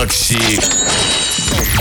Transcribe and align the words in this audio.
Макси 0.00 0.79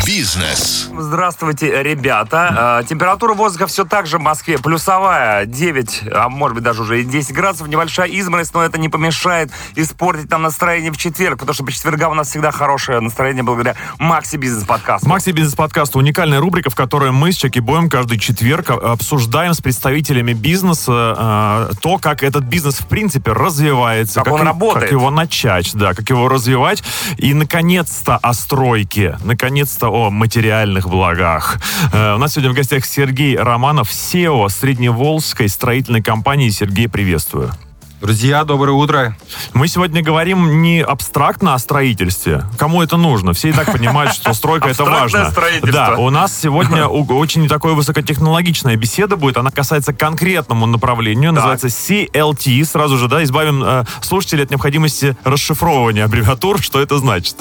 Бизнес. 0.06 0.90
Здравствуйте, 0.98 1.83
ребята. 1.83 2.79
Э, 2.82 2.88
Температура 2.88 3.33
воздуха 3.35 3.67
все 3.67 3.85
так 3.85 4.08
же 4.08 4.17
в 4.17 4.22
Москве. 4.22 4.58
Плюсовая 4.58 5.45
9, 5.45 6.03
а 6.11 6.30
может 6.30 6.56
быть 6.56 6.64
даже 6.64 6.82
уже 6.82 7.01
и 7.01 7.03
10 7.03 7.33
градусов. 7.33 7.67
Небольшая 7.67 8.07
изморозь, 8.09 8.52
но 8.54 8.63
это 8.63 8.79
не 8.79 8.89
помешает 8.89 9.52
испортить 9.75 10.29
нам 10.32 10.41
настроение 10.41 10.91
в 10.91 10.97
четверг, 10.97 11.39
потому 11.39 11.54
что 11.54 11.63
по 11.63 11.71
четвергам 11.71 12.11
у 12.13 12.16
нас 12.16 12.29
всегда 12.29 12.52
хорошее 12.52 13.00
настроение 13.02 13.44
благодаря 13.44 13.76
Макси 14.00 14.38
Бизнес 14.38 14.64
подкасту. 14.66 15.08
Макси 15.08 15.30
Бизнес 15.32 15.54
подкаст 15.55 15.96
уникальная 15.96 16.40
рубрика, 16.40 16.70
в 16.70 16.76
которой 16.76 17.12
мы 17.12 17.32
с 17.32 17.36
Чеки 17.36 17.60
Боем 17.60 17.90
каждый 17.90 18.18
четверг 18.20 18.72
обсуждаем 18.72 19.54
с 19.54 19.62
представителями 19.62 20.34
бизнеса 20.34 21.70
э, 21.72 21.74
то, 21.82 21.98
как 22.00 22.24
этот 22.24 22.46
бизнес 22.46 22.76
в 22.80 22.88
принципе 22.88 23.32
развивается, 23.32 24.22
Как 24.24 24.34
он 24.34 24.42
и- 24.42 24.46
работает. 24.46 24.86
как 24.86 24.92
его 24.92 25.12
начать, 25.12 25.72
да, 25.76 25.94
как 25.94 26.10
его 26.10 26.28
развивать 26.30 26.84
и 27.18 27.34
наконец-то 27.34 28.18
о 28.18 28.34
стройке, 28.34 29.17
наконец-то 29.59 29.90
о 29.90 30.09
материальных 30.09 30.88
благах. 30.88 31.58
Э, 31.91 32.16
у 32.16 32.18
нас 32.18 32.31
сегодня 32.31 32.52
в 32.52 32.54
гостях 32.55 32.86
Сергей 32.86 33.38
Романов, 33.38 33.90
SEO 33.90 34.48
Средневолжской 34.48 35.49
строительной 35.49 36.02
компании. 36.02 36.49
Сергей, 36.49 36.88
приветствую. 36.88 37.52
Друзья, 37.99 38.45
доброе 38.45 38.72
утро. 38.72 39.18
Мы 39.54 39.68
сегодня 39.68 40.02
говорим 40.02 40.62
не 40.62 40.82
абстрактно 40.82 41.55
о 41.55 41.59
строительстве. 41.59 42.45
Кому 42.58 42.82
это 42.82 42.95
нужно? 42.95 43.34
Все 43.34 43.49
и 43.49 43.52
так 43.52 43.73
понимают, 43.73 44.13
что 44.13 44.34
стройка 44.34 44.70
это 44.70 44.85
важно. 44.85 45.34
Да, 45.63 45.98
у 45.98 46.10
нас 46.10 46.34
сегодня 46.34 46.88
очень 46.88 47.49
такое 47.49 47.73
высокотехнологичная 47.73 48.77
беседа 48.77 49.18
будет. 49.18 49.35
Она 49.35 49.52
касается 49.52 49.91
конкретному 49.91 50.66
направлению. 50.68 51.34
Называется 51.34 51.68
CLT. 51.68 52.63
Сразу 52.63 52.98
же, 52.98 53.10
да, 53.10 53.21
избавим 53.23 53.62
э, 53.62 53.84
слушателей 53.99 54.46
от 54.46 54.52
необходимости 54.52 55.18
расшифровывания 55.26 56.05
аббревиатур. 56.05 56.62
Что 56.62 56.80
это 56.80 56.98
значит? 56.99 57.35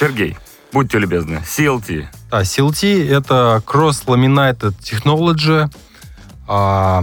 Сергей, 0.00 0.38
будьте 0.72 0.98
любезны. 0.98 1.42
CLT. 1.44 2.06
Да, 2.30 2.42
CLT— 2.42 3.08
это 3.10 3.62
Cross 3.66 4.04
Laminated 4.06 4.74
Technology, 4.82 5.70
а, 6.46 7.02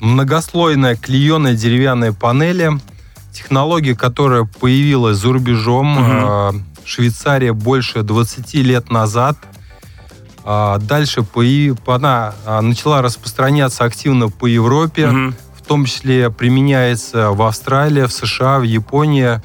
многослойная 0.00 0.96
клееная 0.96 1.54
деревянная 1.54 2.12
панели, 2.12 2.72
технология, 3.32 3.94
которая 3.94 4.44
появилась 4.44 5.18
за 5.18 5.32
рубежом, 5.32 5.96
а, 5.98 6.52
Швейцария 6.84 7.52
больше 7.52 8.02
20 8.02 8.62
лет 8.62 8.90
назад. 8.90 9.36
А, 10.44 10.78
Дальше 10.78 11.22
появ- 11.22 11.78
она 11.88 12.34
а, 12.44 12.60
начала 12.60 13.00
распространяться 13.02 13.84
активно 13.84 14.28
по 14.28 14.46
Европе. 14.46 15.06
Мгм. 15.06 15.34
в 15.54 15.64
том 15.64 15.84
числе 15.86 16.28
применяется 16.28 17.30
в 17.30 17.40
Австралии, 17.40 18.02
в 18.02 18.12
США, 18.12 18.58
в 18.58 18.64
Японии 18.64 19.40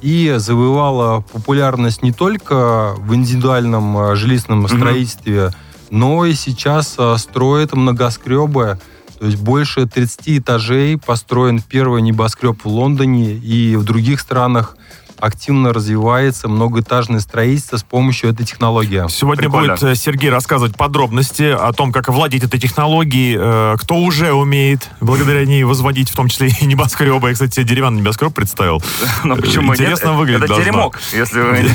и 0.00 0.34
завоевала 0.38 1.20
популярность 1.20 2.02
не 2.02 2.12
только 2.12 2.94
в 2.98 3.14
индивидуальном 3.14 3.98
э, 3.98 4.16
жилищном 4.16 4.66
строительстве, 4.68 5.50
но 5.90 6.24
и 6.24 6.34
сейчас 6.34 6.94
э, 6.98 7.16
строят 7.18 7.72
многоскребы. 7.74 8.78
То 9.18 9.26
есть 9.26 9.38
больше 9.38 9.86
30 9.86 10.38
этажей 10.38 10.96
построен 10.96 11.60
первый 11.60 12.00
небоскреб 12.00 12.64
в 12.64 12.68
Лондоне 12.68 13.32
и 13.34 13.76
в 13.76 13.84
других 13.84 14.20
странах 14.20 14.76
активно 15.20 15.72
развивается 15.72 16.48
многоэтажное 16.48 17.20
строительство 17.20 17.76
с 17.76 17.82
помощью 17.82 18.30
этой 18.30 18.44
технологии. 18.46 19.04
Сегодня 19.08 19.44
Прикольно. 19.44 19.74
будет 19.74 19.82
э, 19.82 19.94
Сергей 19.94 20.30
рассказывать 20.30 20.76
подробности 20.76 21.54
о 21.58 21.72
том, 21.72 21.92
как 21.92 22.08
владеть 22.08 22.44
этой 22.44 22.58
технологией, 22.60 23.36
э, 23.38 23.76
кто 23.78 23.96
уже 23.96 24.32
умеет 24.32 24.88
благодаря 25.00 25.44
ней 25.44 25.64
возводить, 25.64 26.10
в 26.10 26.14
том 26.16 26.28
числе 26.28 26.48
и 26.60 26.64
небоскребы. 26.66 27.28
Я, 27.28 27.34
кстати, 27.34 27.62
деревянный 27.62 28.00
небоскреб 28.00 28.34
представил. 28.34 28.82
Ну 29.24 29.36
почему 29.36 29.74
Интересно 29.74 30.08
нет? 30.08 30.16
выглядит 30.16 30.44
Это 30.44 30.48
должно. 30.54 30.64
теремок, 30.64 31.00
если 31.12 31.40
вы 31.40 31.68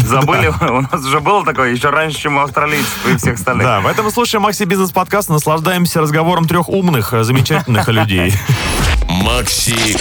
забыли. 0.06 0.52
У 0.60 0.80
нас 0.82 1.04
уже 1.04 1.20
было 1.20 1.44
такое 1.44 1.72
еще 1.72 1.90
раньше, 1.90 2.18
чем 2.20 2.36
у 2.36 2.40
австралийцев 2.40 3.06
и 3.12 3.16
всех 3.16 3.34
остальных. 3.34 3.66
Да, 3.66 3.80
в 3.80 3.86
этом 3.86 4.04
мы 4.04 4.10
слушаем 4.10 4.42
Макси 4.42 4.64
Бизнес 4.64 4.92
подкаст, 4.92 5.28
наслаждаемся 5.28 6.00
разговором 6.00 6.46
трех 6.46 6.68
умных, 6.68 7.12
э, 7.12 7.24
замечательных 7.24 7.88
людей. 7.88 8.32
Макси 9.08 9.96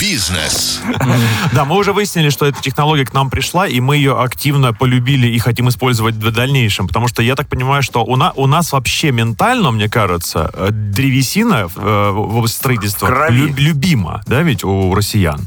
Бизнес. 0.00 0.80
Да, 1.52 1.64
мы 1.64 1.76
уже 1.76 1.92
выяснили, 1.92 2.30
что 2.30 2.46
эта 2.46 2.60
технология 2.62 3.04
к 3.04 3.12
нам 3.12 3.28
пришла, 3.30 3.66
и 3.66 3.78
мы 3.80 3.96
ее 3.96 4.18
активно 4.20 4.72
полюбили 4.72 5.26
и 5.26 5.38
хотим 5.38 5.68
использовать 5.68 6.14
в 6.14 6.30
дальнейшем. 6.30 6.88
Потому 6.88 7.08
что 7.08 7.22
я 7.22 7.34
так 7.34 7.46
понимаю, 7.48 7.82
что 7.82 8.02
у, 8.04 8.16
на- 8.16 8.32
у 8.32 8.46
нас 8.46 8.72
вообще 8.72 9.12
ментально, 9.12 9.70
мне 9.70 9.88
кажется, 9.88 10.50
э, 10.54 10.68
древесина 10.70 11.68
э, 11.74 12.10
в 12.10 12.36
области 12.36 12.56
строительства 12.56 13.06
В 13.06 13.08
крови. 13.10 13.34
лю- 13.36 13.54
любима, 13.56 14.22
да, 14.26 14.42
ведь 14.42 14.64
у 14.64 14.94
россиян. 14.94 15.40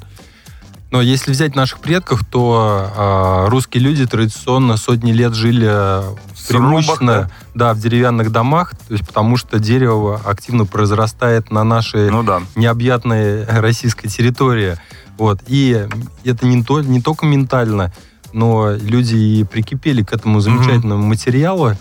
Но 0.91 1.01
если 1.01 1.31
взять 1.31 1.55
наших 1.55 1.79
предков, 1.79 2.23
то 2.29 2.91
а, 2.95 3.49
русские 3.49 3.83
люди 3.83 4.05
традиционно 4.05 4.77
сотни 4.77 5.11
лет 5.11 5.33
жили 5.33 5.67
а, 5.67 6.15
преимущественно 6.47 7.29
да, 7.53 7.73
в 7.73 7.79
деревянных 7.79 8.31
домах, 8.31 8.71
то 8.87 8.93
есть 8.93 9.05
потому 9.05 9.35
что 9.35 9.59
дерево 9.59 10.21
активно 10.23 10.65
произрастает 10.65 11.51
на 11.51 11.63
нашей 11.63 12.09
Ну 12.09 12.23
да. 12.23 12.41
необъятной 12.55 13.45
российской 13.45 14.07
территории. 14.07 14.77
Вот. 15.17 15.39
И 15.47 15.87
это 16.23 16.45
не, 16.45 16.63
то, 16.63 16.81
не 16.81 17.01
только 17.01 17.25
ментально, 17.25 17.91
но 18.31 18.71
люди 18.71 19.15
и 19.15 19.43
прикипели 19.43 20.03
к 20.03 20.13
этому 20.13 20.39
замечательному 20.39 21.03
материалу, 21.05 21.71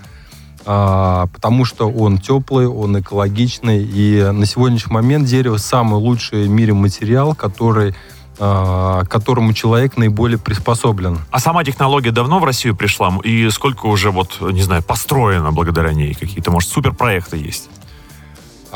а, 0.66 1.26
потому 1.26 1.64
что 1.64 1.90
он 1.90 2.18
теплый, 2.18 2.66
он 2.66 2.98
экологичный, 2.98 3.84
и 3.84 4.30
на 4.32 4.46
сегодняшний 4.46 4.94
момент 4.94 5.26
дерево 5.26 5.58
самый 5.58 5.96
лучший 6.00 6.44
в 6.44 6.48
мире 6.48 6.72
материал, 6.72 7.34
который, 7.34 7.94
к 8.36 9.06
которому 9.08 9.52
человек 9.52 9.96
наиболее 9.96 10.38
приспособлен. 10.38 11.20
А 11.30 11.38
сама 11.38 11.62
технология 11.62 12.10
давно 12.10 12.40
в 12.40 12.44
Россию 12.44 12.74
пришла? 12.74 13.12
И 13.22 13.48
сколько 13.50 13.86
уже, 13.86 14.10
вот, 14.10 14.40
не 14.40 14.62
знаю, 14.62 14.82
построено 14.82 15.52
благодаря 15.52 15.92
ней? 15.92 16.14
Какие-то, 16.14 16.50
может, 16.50 16.70
суперпроекты 16.70 17.36
есть? 17.36 17.68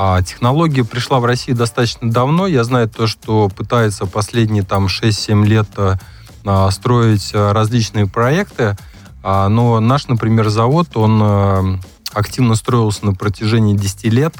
А 0.00 0.22
технология 0.22 0.84
пришла 0.84 1.18
в 1.18 1.24
Россию 1.24 1.56
достаточно 1.56 2.08
давно. 2.08 2.46
Я 2.46 2.62
знаю 2.62 2.88
то, 2.88 3.08
что 3.08 3.48
пытаются 3.48 4.06
последние 4.06 4.62
там 4.62 4.86
6-7 4.86 5.44
лет 5.44 5.66
а, 5.76 5.98
а, 6.44 6.70
строить 6.70 7.32
а, 7.34 7.52
различные 7.52 8.06
проекты. 8.06 8.76
А, 9.24 9.48
но 9.48 9.80
наш, 9.80 10.06
например, 10.06 10.50
завод, 10.50 10.96
он 10.96 11.18
а, 11.20 11.78
активно 12.12 12.54
строился 12.54 13.06
на 13.06 13.12
протяжении 13.12 13.76
10 13.76 14.04
лет. 14.04 14.36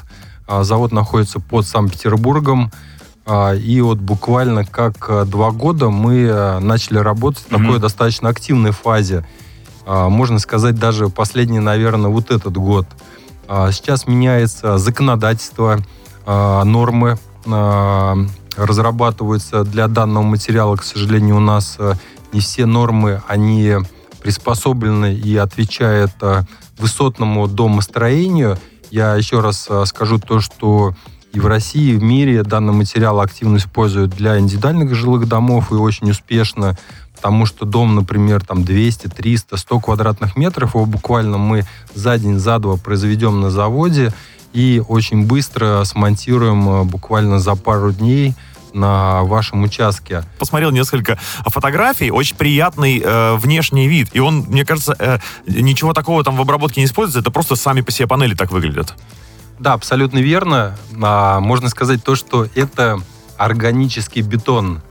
А, 0.47 0.63
завод 0.63 0.93
находится 0.93 1.41
под 1.41 1.67
Санкт-Петербургом. 1.67 2.71
А, 3.29 3.53
и 3.53 3.79
вот 3.81 3.99
буквально 3.99 4.65
как 4.65 5.07
а, 5.07 5.23
два 5.23 5.51
года 5.51 5.91
мы 5.91 6.27
а, 6.31 6.59
начали 6.59 6.97
работать 6.97 7.43
в 7.43 7.49
такой 7.49 7.77
достаточно 7.79 8.27
активной 8.27 8.71
фазе. 8.71 9.23
А, 9.85 10.09
можно 10.09 10.39
сказать, 10.39 10.79
даже 10.79 11.09
последний, 11.09 11.59
наверное, 11.59 12.09
вот 12.09 12.31
этот 12.31 12.57
год. 12.57 12.87
А, 13.47 13.71
Сейчас 13.71 14.07
меняется 14.07 14.79
законодательство, 14.79 15.79
нормы 16.25 17.17
разрабатываются 18.55 19.63
для 19.63 19.87
данного 19.87 20.23
материала. 20.23 20.75
К 20.75 20.83
сожалению, 20.83 21.37
у 21.37 21.39
нас 21.39 21.75
а, 21.79 21.93
не 22.33 22.39
все 22.39 22.65
нормы, 22.65 23.21
они 23.27 23.75
приспособлены 24.21 25.13
и 25.13 25.37
отвечают 25.37 26.11
высотному 26.77 27.47
домостроению. 27.47 28.57
Я 28.91 29.15
еще 29.15 29.39
раз 29.39 29.69
скажу 29.85 30.19
то, 30.19 30.39
что 30.41 30.93
и 31.33 31.39
в 31.39 31.45
России, 31.45 31.93
и 31.93 31.97
в 31.97 32.03
мире 32.03 32.43
данный 32.43 32.73
материал 32.73 33.19
активно 33.21 33.57
используют 33.57 34.11
для 34.11 34.39
индивидуальных 34.39 34.93
жилых 34.95 35.27
домов 35.27 35.71
и 35.71 35.75
очень 35.75 36.09
успешно, 36.09 36.77
потому 37.15 37.45
что 37.45 37.65
дом, 37.65 37.95
например, 37.95 38.43
там 38.43 38.63
200, 38.63 39.07
300, 39.07 39.57
100 39.57 39.79
квадратных 39.79 40.35
метров, 40.35 40.75
его 40.75 40.85
буквально 40.85 41.37
мы 41.37 41.65
за 41.93 42.17
день, 42.17 42.39
за 42.39 42.59
два 42.59 42.77
произведем 42.77 43.41
на 43.41 43.49
заводе 43.49 44.13
и 44.53 44.81
очень 44.87 45.27
быстро 45.27 45.83
смонтируем 45.83 46.69
э, 46.69 46.83
буквально 46.83 47.39
за 47.39 47.55
пару 47.55 47.91
дней 47.91 48.33
на 48.73 49.23
вашем 49.23 49.63
участке. 49.63 50.23
посмотрел 50.37 50.71
несколько 50.71 51.17
фотографий, 51.45 52.11
очень 52.11 52.35
приятный 52.35 53.01
э, 53.03 53.35
внешний 53.35 53.87
вид. 53.87 54.09
И 54.13 54.19
он, 54.19 54.45
мне 54.47 54.65
кажется, 54.65 54.95
э, 54.97 55.19
ничего 55.47 55.93
такого 55.93 56.23
там 56.23 56.37
в 56.37 56.41
обработке 56.41 56.81
не 56.81 56.85
используется, 56.85 57.19
это 57.19 57.31
просто 57.31 57.55
сами 57.55 57.81
по 57.81 57.91
себе 57.91 58.07
панели 58.07 58.35
так 58.35 58.51
выглядят. 58.51 58.95
Да, 59.59 59.73
абсолютно 59.73 60.19
верно. 60.19 60.77
А, 61.01 61.39
можно 61.41 61.69
сказать 61.69 62.03
то, 62.03 62.15
что 62.15 62.47
это 62.55 62.99
органический 63.37 64.21
бетон 64.21 64.81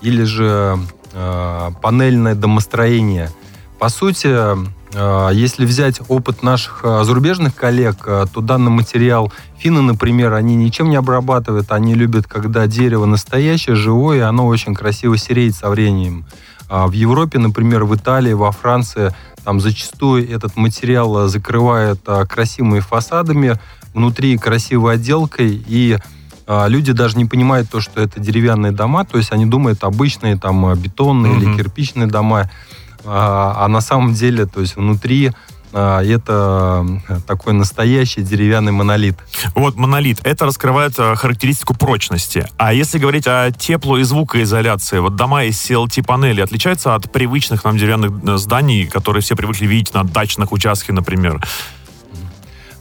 или 0.00 0.24
же 0.24 0.78
э, 1.12 1.70
панельное 1.80 2.34
домостроение. 2.34 3.30
По 3.78 3.88
сути, 3.88 4.28
э, 4.28 5.30
если 5.32 5.64
взять 5.64 6.00
опыт 6.08 6.42
наших 6.42 6.80
э, 6.82 7.04
зарубежных 7.04 7.54
коллег, 7.54 8.02
э, 8.06 8.26
то 8.32 8.40
данный 8.40 8.70
материал 8.70 9.32
финны, 9.56 9.82
например, 9.82 10.32
они 10.32 10.56
ничем 10.56 10.90
не 10.90 10.96
обрабатывают, 10.96 11.70
они 11.70 11.94
любят, 11.94 12.26
когда 12.26 12.66
дерево 12.66 13.06
настоящее, 13.06 13.76
живое, 13.76 14.18
и 14.18 14.20
оно 14.20 14.46
очень 14.46 14.74
красиво 14.74 15.16
сереет 15.16 15.54
со 15.54 15.70
временем. 15.70 16.24
А 16.68 16.86
в 16.86 16.92
Европе, 16.92 17.38
например, 17.38 17.84
в 17.84 17.94
Италии, 17.94 18.32
во 18.32 18.50
Франции, 18.50 19.14
там 19.44 19.60
зачастую 19.60 20.28
этот 20.30 20.56
материал 20.56 21.26
э, 21.26 21.28
закрывает 21.28 22.00
а, 22.06 22.24
красивыми 22.26 22.80
фасадами, 22.80 23.58
внутри 23.94 24.36
красивой 24.38 24.94
отделкой, 24.94 25.62
и 25.66 25.98
а, 26.46 26.66
люди 26.66 26.92
даже 26.92 27.16
не 27.18 27.24
понимают 27.26 27.70
то, 27.70 27.80
что 27.80 28.00
это 28.00 28.20
деревянные 28.20 28.72
дома, 28.72 29.04
то 29.04 29.18
есть 29.18 29.32
они 29.32 29.46
думают 29.46 29.84
обычные 29.84 30.36
там 30.38 30.64
а, 30.66 30.74
бетонные 30.74 31.32
Мгм. 31.32 31.42
или 31.42 31.56
кирпичные 31.56 32.06
дома. 32.08 32.50
а, 33.04 33.54
а 33.64 33.68
на 33.68 33.80
самом 33.80 34.14
деле, 34.14 34.46
то 34.46 34.60
есть 34.60 34.76
внутри 34.76 35.32
это 35.74 36.86
такой 37.26 37.54
настоящий 37.54 38.20
деревянный 38.20 38.72
монолит. 38.72 39.16
Вот 39.54 39.74
монолит. 39.76 40.18
Это 40.22 40.44
раскрывает 40.44 40.92
а, 40.98 41.14
характеристику 41.14 41.74
прочности. 41.74 42.46
А 42.58 42.74
если 42.74 42.98
говорить 42.98 43.26
о 43.26 43.48
тепло- 43.50 43.98
и 43.98 44.02
звукоизоляции, 44.02 44.98
вот 44.98 45.16
дома 45.16 45.44
из 45.44 45.56
CLT-панели 45.70 46.42
отличаются 46.42 46.94
от 46.94 47.10
привычных 47.10 47.64
нам 47.64 47.78
деревянных 47.78 48.10
э, 48.22 48.36
зданий, 48.36 48.86
которые 48.86 49.22
все 49.22 49.34
привыкли 49.34 49.64
видеть 49.66 49.94
на 49.94 50.04
дачных 50.04 50.52
участках, 50.52 50.94
например? 50.94 51.40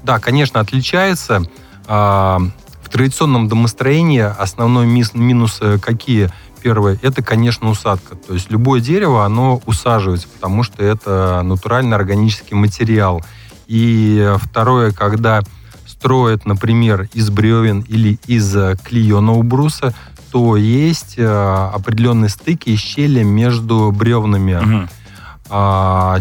Да, 0.04 0.20
конечно, 0.20 0.60
отличается. 0.60 1.44
А, 1.88 2.40
в 2.84 2.90
традиционном 2.90 3.48
домостроении 3.48 4.22
основной 4.22 4.86
минус 4.86 5.60
э, 5.62 5.78
какие? 5.80 6.30
Первое, 6.62 7.00
это, 7.02 7.24
конечно, 7.24 7.70
усадка. 7.70 8.16
То 8.16 8.34
есть 8.34 8.52
любое 8.52 8.82
дерево, 8.82 9.26
оно 9.26 9.62
усаживается, 9.66 10.28
потому 10.28 10.64
что 10.64 10.84
это 10.84 11.42
натуральный 11.44 11.96
органический 11.96 12.56
материал. 12.56 13.24
И 13.68 14.36
второе, 14.38 14.92
когда 14.92 15.42
строят, 15.88 16.46
например, 16.46 17.08
из 17.14 17.30
бревен 17.30 17.82
или 17.82 18.20
из 18.28 18.56
клееного 18.84 19.42
бруса, 19.42 19.94
то 20.32 20.56
есть 20.56 21.16
э, 21.18 21.70
определенные 21.74 22.30
стыки 22.30 22.70
и 22.70 22.76
щели 22.76 23.22
между 23.24 23.92
бревнами, 23.92 24.56
угу. 24.56 24.90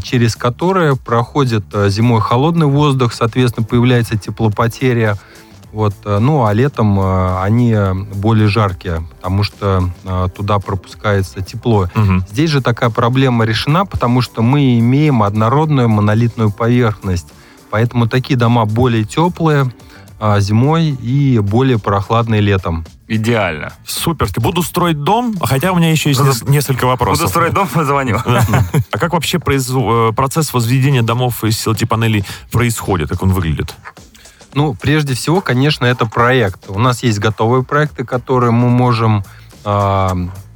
Через 0.03 0.35
которые 0.35 0.97
проходит 0.97 1.65
э, 1.73 1.88
зимой 1.88 2.21
холодный 2.21 2.67
воздух, 2.67 3.12
соответственно, 3.12 3.65
появляется 3.65 4.19
теплопотеря, 4.19 5.17
вот, 5.73 5.94
э, 6.05 6.19
ну, 6.19 6.44
а 6.47 6.53
летом 6.53 6.99
э, 6.99 7.41
они 7.41 7.77
более 8.15 8.49
жаркие, 8.49 9.06
потому 9.17 9.44
что 9.44 9.88
туда 10.35 10.59
пропускается 10.59 11.43
тепло. 11.43 11.88
Угу. 11.94 12.25
Здесь 12.31 12.50
же 12.50 12.61
такая 12.61 12.91
проблема 12.91 13.44
решена, 13.44 13.87
потому 13.87 14.21
что 14.21 14.43
мы 14.43 14.79
имеем 14.81 15.23
однородную 15.23 15.88
монолитную 15.88 16.50
поверхность. 16.50 17.29
Поэтому 17.71 18.09
такие 18.09 18.37
дома 18.37 18.65
более 18.65 19.05
теплые 19.05 19.71
зимой 20.40 20.90
и 20.90 21.38
более 21.38 21.78
прохладные 21.78 22.40
летом. 22.40 22.87
Идеально. 23.08 23.72
Супер. 23.87 24.28
Буду 24.37 24.62
строить 24.62 25.02
дом, 25.02 25.34
хотя 25.43 25.72
у 25.72 25.76
меня 25.76 25.90
еще 25.90 26.11
есть 26.11 26.20
Буду... 26.20 26.52
несколько 26.52 26.84
вопросов. 26.87 27.22
Буду 27.22 27.31
строить 27.31 27.55
дом, 27.55 27.69
позвоню. 27.75 28.19
А 28.25 28.99
как 28.99 29.12
вообще 29.12 29.38
процесс 29.38 30.52
возведения 30.52 31.02
домов 31.02 31.43
из 31.43 31.67
CLT-панелей 31.67 32.25
происходит? 32.52 33.08
Как 33.08 33.22
он 33.22 33.32
выглядит? 33.32 33.75
Ну, 34.55 34.75
прежде 34.75 35.14
всего, 35.14 35.40
конечно, 35.40 35.87
это 35.87 36.06
проект. 36.06 36.69
У 36.69 36.78
нас 36.78 37.02
есть 37.02 37.19
готовые 37.19 37.64
проекты, 37.64 38.05
которые 38.05 38.50
мы 38.50 38.69
можем 38.69 39.25
э, 39.64 40.08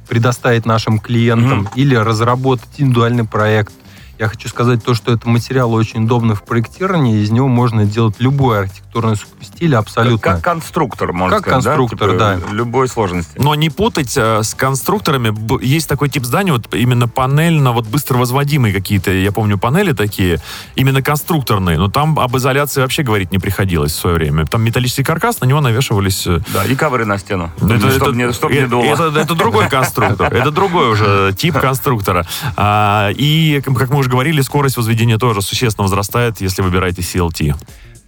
предоставить 0.07 0.65
нашим 0.65 0.99
клиентам 0.99 1.63
mm-hmm. 1.63 1.71
или 1.75 1.95
разработать 1.95 2.69
индивидуальный 2.77 3.23
проект 3.23 3.73
я 4.17 4.27
хочу 4.27 4.47
сказать 4.49 4.83
то, 4.83 4.93
что 4.93 5.11
это 5.11 5.27
материал 5.27 5.73
очень 5.73 6.05
удобный 6.05 6.35
в 6.35 6.43
проектировании, 6.43 7.21
из 7.21 7.31
него 7.31 7.47
можно 7.47 7.85
делать 7.85 8.15
любой 8.19 8.61
архитектурный 8.61 9.15
стиль 9.41 9.75
абсолютно. 9.75 10.17
Как, 10.19 10.35
как 10.35 10.43
конструктор, 10.43 11.11
можно 11.11 11.37
как 11.37 11.47
сказать, 11.47 11.63
конструктор, 11.65 12.17
да? 12.17 12.35
Типа, 12.35 12.47
да. 12.47 12.53
Любой 12.53 12.87
сложности. 12.87 13.33
Но 13.37 13.53
не 13.55 13.69
путать 13.69 14.13
э, 14.15 14.41
с 14.41 14.53
конструкторами. 14.53 15.33
Есть 15.63 15.89
такой 15.89 16.09
тип 16.09 16.23
здания, 16.23 16.53
вот 16.53 16.73
именно 16.73 17.07
панельно, 17.07 17.73
вот 17.73 17.87
быстро 17.87 18.17
возводимые 18.17 18.73
какие-то, 18.73 19.11
я 19.11 19.31
помню, 19.31 19.57
панели 19.57 19.91
такие, 19.91 20.39
именно 20.75 21.01
конструкторные, 21.01 21.77
но 21.77 21.89
там 21.89 22.17
об 22.17 22.37
изоляции 22.37 22.81
вообще 22.81 23.03
говорить 23.03 23.31
не 23.31 23.39
приходилось 23.39 23.91
в 23.91 23.95
свое 23.95 24.15
время. 24.15 24.45
Там 24.45 24.63
металлический 24.63 25.03
каркас, 25.03 25.41
на 25.41 25.45
него 25.45 25.59
навешивались... 25.59 26.25
Э, 26.27 26.39
да, 26.53 26.63
и 26.65 26.75
ковры 26.75 27.05
на 27.05 27.17
стену. 27.17 27.51
Это, 27.57 27.87
это, 27.87 28.11
не, 28.11 28.31
чтобы 28.31 28.53
не 28.53 28.67
дуло. 28.67 28.85
Это, 28.85 29.07
это, 29.07 29.19
это 29.19 29.35
другой 29.35 29.69
конструктор. 29.69 30.33
Это 30.33 30.51
другой 30.51 30.89
уже 30.89 31.33
тип 31.37 31.59
конструктора. 31.59 32.25
А, 32.55 33.09
и, 33.13 33.61
как 33.65 33.89
мы 33.89 33.99
уже 33.99 34.04
говорили, 34.07 34.41
скорость 34.41 34.77
возведения 34.77 35.17
тоже 35.17 35.41
существенно 35.41 35.83
возрастает, 35.83 36.41
если 36.41 36.61
выбираете 36.61 37.01
CLT. 37.01 37.55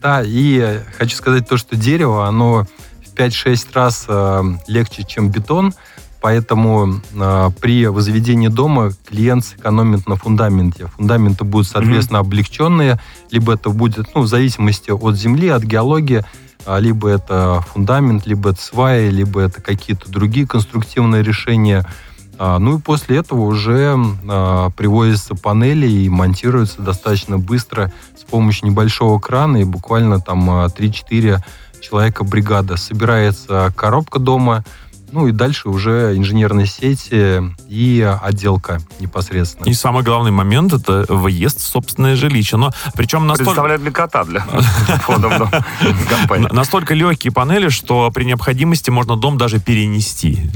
Да, 0.01 0.21
и 0.23 0.81
хочу 0.97 1.15
сказать 1.15 1.47
то, 1.47 1.57
что 1.57 1.75
дерево, 1.75 2.27
оно 2.27 2.65
в 3.05 3.13
5-6 3.15 3.67
раз 3.73 4.05
э, 4.07 4.43
легче, 4.67 5.03
чем 5.03 5.29
бетон, 5.29 5.73
поэтому 6.21 7.01
э, 7.13 7.49
при 7.59 7.87
возведении 7.87 8.47
дома 8.47 8.91
клиент 9.07 9.45
сэкономит 9.45 10.07
на 10.07 10.15
фундаменте. 10.15 10.87
Фундаменты 10.97 11.43
будут, 11.43 11.67
соответственно, 11.67 12.17
mm-hmm. 12.17 12.21
облегченные, 12.21 12.99
либо 13.31 13.53
это 13.53 13.69
будет, 13.69 14.13
ну, 14.13 14.21
в 14.21 14.27
зависимости 14.27 14.91
от 14.91 15.15
земли, 15.15 15.49
от 15.49 15.63
геологии, 15.63 16.23
а, 16.65 16.79
либо 16.79 17.09
это 17.09 17.63
фундамент, 17.73 18.27
либо 18.27 18.51
это 18.51 18.61
сваи, 18.61 19.09
либо 19.09 19.41
это 19.41 19.61
какие-то 19.61 20.11
другие 20.11 20.45
конструктивные 20.45 21.23
решения– 21.23 21.85
ну 22.39 22.77
и 22.77 22.81
после 22.81 23.17
этого 23.17 23.41
уже 23.41 23.97
а, 24.29 24.69
привозятся 24.71 25.35
панели 25.35 25.87
и 25.87 26.09
монтируются 26.09 26.81
достаточно 26.81 27.37
быстро 27.37 27.91
с 28.15 28.23
помощью 28.23 28.69
небольшого 28.69 29.19
крана, 29.19 29.57
и 29.57 29.63
буквально 29.63 30.19
там 30.19 30.49
3-4 30.49 31.35
а, 31.35 31.41
человека 31.81 32.23
бригада. 32.23 32.77
Собирается 32.77 33.71
коробка 33.75 34.19
дома, 34.19 34.63
ну 35.11 35.27
и 35.27 35.31
дальше 35.31 35.69
уже 35.69 36.15
инженерные 36.15 36.65
сети 36.65 37.41
и 37.67 38.17
отделка 38.21 38.79
непосредственно. 38.99 39.67
И 39.67 39.73
самый 39.73 40.03
главный 40.03 40.31
момент 40.31 40.73
это 40.73 41.05
въезд 41.07 41.61
в 41.61 41.65
собственное 41.65 42.15
жилище. 42.15 42.57
Но 42.57 42.71
причем 42.95 43.27
настолько... 43.27 43.51
Представляет 43.51 43.81
для 43.81 43.91
кота 43.91 44.23
для 44.23 44.41
входа 44.41 45.29
в 45.29 46.53
Настолько 46.53 46.93
легкие 46.93 47.31
панели, 47.31 47.69
что 47.69 48.11
при 48.11 48.25
необходимости 48.25 48.89
можно 48.89 49.15
дом 49.15 49.37
даже 49.37 49.59
перенести. 49.59 50.49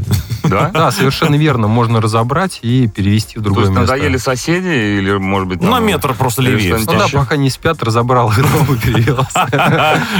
Да? 0.44 0.69
Да, 0.74 0.92
совершенно 0.92 1.36
верно. 1.36 1.68
Можно 1.68 2.01
разобрать 2.01 2.59
и 2.62 2.88
перевести 2.88 3.39
в 3.39 3.42
другое 3.42 3.68
место. 3.68 3.81
надоели 3.81 4.18
соседи 4.18 4.68
или, 4.68 5.18
может 5.18 5.48
быть... 5.48 5.62
На 5.62 5.80
метр 5.80 6.13
просто 6.13 6.42
левее. 6.42 6.77
Ну 6.77 6.86
да, 6.86 7.07
пока 7.12 7.38
не 7.38 7.50
спят, 7.50 7.81
разобрал 7.83 8.31
и 8.31 8.42
дом 8.42 8.77
перевелся. 8.77 9.48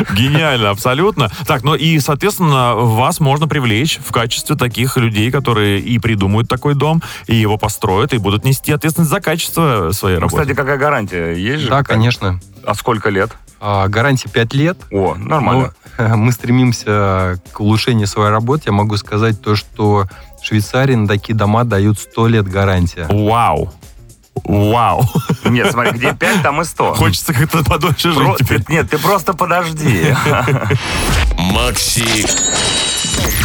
Гениально, 0.14 0.70
абсолютно. 0.70 1.32
Так, 1.46 1.64
ну 1.64 1.76
и, 1.76 2.00
соответственно, 2.00 2.76
вас 2.76 3.20
можно 3.20 3.48
привлечь 3.48 4.00
в 4.06 4.12
качестве 4.22 4.56
таких 4.56 4.98
людей, 4.98 5.32
которые 5.32 5.80
и 5.80 5.98
придумают 5.98 6.48
такой 6.48 6.76
дом, 6.76 7.02
и 7.26 7.36
его 7.36 7.58
построят, 7.58 8.14
и 8.14 8.18
будут 8.18 8.46
нести 8.46 8.72
ответственность 8.72 9.10
за 9.10 9.20
качество 9.20 9.92
своей 9.94 10.18
ну, 10.18 10.22
работы. 10.22 10.44
Кстати, 10.44 10.56
какая 10.56 10.78
гарантия? 10.78 11.32
Есть 11.32 11.64
же? 11.64 11.70
Да, 11.70 11.84
конечно. 11.84 12.40
А 12.64 12.76
сколько 12.76 13.10
лет? 13.10 13.32
А, 13.60 13.88
гарантия 13.88 14.30
5 14.30 14.54
лет. 14.54 14.78
О, 14.92 15.16
нормально. 15.16 15.74
Но 15.98 16.18
мы 16.18 16.32
стремимся 16.32 17.42
к 17.52 17.60
улучшению 17.60 18.06
своей 18.06 18.30
работы. 18.30 18.64
Я 18.68 18.74
могу 18.74 18.96
сказать 18.98 19.42
то, 19.42 19.56
что 19.56 20.06
в 20.40 20.46
Швейцарии 20.46 20.96
на 20.96 21.08
такие 21.08 21.36
дома 21.36 21.64
дают 21.64 22.00
100 22.00 22.28
лет 22.28 22.48
гарантия. 22.48 23.08
Вау! 23.10 23.74
Вау. 24.44 25.04
Нет, 25.46 25.72
смотри, 25.72 25.98
где 25.98 26.14
5, 26.14 26.44
там 26.44 26.62
и 26.62 26.66
100. 26.66 26.94
Хочется 26.94 27.34
как-то 27.34 27.64
подольше 27.64 28.12
жить 28.12 28.38
теперь. 28.38 28.64
Нет, 28.70 28.90
ты 28.90 28.98
просто 28.98 29.34
подожди. 29.34 30.16
Макси 31.38 32.26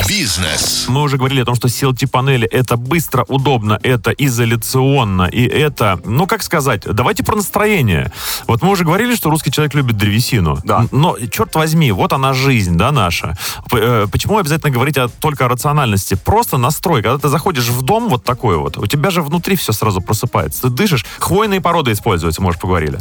Бизнес. 0.08 0.86
Мы 0.88 1.02
уже 1.02 1.16
говорили 1.16 1.40
о 1.40 1.44
том, 1.44 1.54
что 1.56 1.68
CLT-панели 1.68 2.46
это 2.46 2.76
быстро, 2.76 3.24
удобно, 3.28 3.78
это 3.82 4.12
изоляционно, 4.12 5.24
и 5.24 5.44
это, 5.44 5.98
ну 6.04 6.26
как 6.26 6.42
сказать, 6.42 6.82
давайте 6.84 7.24
про 7.24 7.36
настроение. 7.36 8.12
Вот 8.46 8.62
мы 8.62 8.70
уже 8.70 8.84
говорили, 8.84 9.16
что 9.16 9.30
русский 9.30 9.50
человек 9.50 9.74
любит 9.74 9.96
древесину. 9.96 10.58
Да. 10.64 10.86
Но, 10.92 11.16
черт 11.30 11.54
возьми, 11.54 11.90
вот 11.92 12.12
она 12.12 12.34
жизнь, 12.34 12.76
да, 12.76 12.92
наша. 12.92 13.36
Э, 13.72 14.06
почему 14.10 14.38
обязательно 14.38 14.70
говорить 14.70 14.96
о, 14.96 15.08
только 15.08 15.46
о 15.46 15.48
рациональности? 15.48 16.14
Просто 16.14 16.56
настрой. 16.56 17.02
Когда 17.02 17.18
ты 17.18 17.28
заходишь 17.28 17.68
в 17.68 17.82
дом 17.82 18.08
вот 18.08 18.22
такой 18.22 18.56
вот, 18.58 18.78
у 18.78 18.86
тебя 18.86 19.10
же 19.10 19.22
внутри 19.22 19.56
все 19.56 19.72
сразу 19.72 20.00
просыпается. 20.00 20.62
Ты 20.62 20.70
дышишь, 20.70 21.04
хвойные 21.18 21.60
породы 21.60 21.92
используются, 21.92 22.40
может, 22.42 22.60
поговорили. 22.60 22.98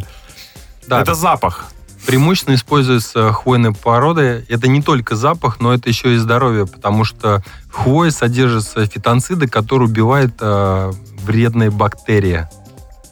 Да. 0.88 1.02
Это 1.02 1.14
запах. 1.14 1.68
Преимущественно 2.16 2.56
используются 2.56 3.34
хвойные 3.34 3.74
породы. 3.74 4.46
Это 4.48 4.70
не 4.70 4.82
только 4.82 5.18
запах, 5.18 5.60
но 5.60 5.74
это 5.74 5.90
еще 5.90 6.14
и 6.14 6.18
здоровье, 6.18 6.66
потому 6.66 7.04
что 7.04 7.44
в 7.70 7.74
хвое 7.74 8.10
содержатся 8.10 8.86
фитонциды, 8.86 9.50
которые 9.50 9.90
убивают 9.90 10.36
э, 10.40 10.94
вредные 11.26 11.72
бактерии. 11.72 12.48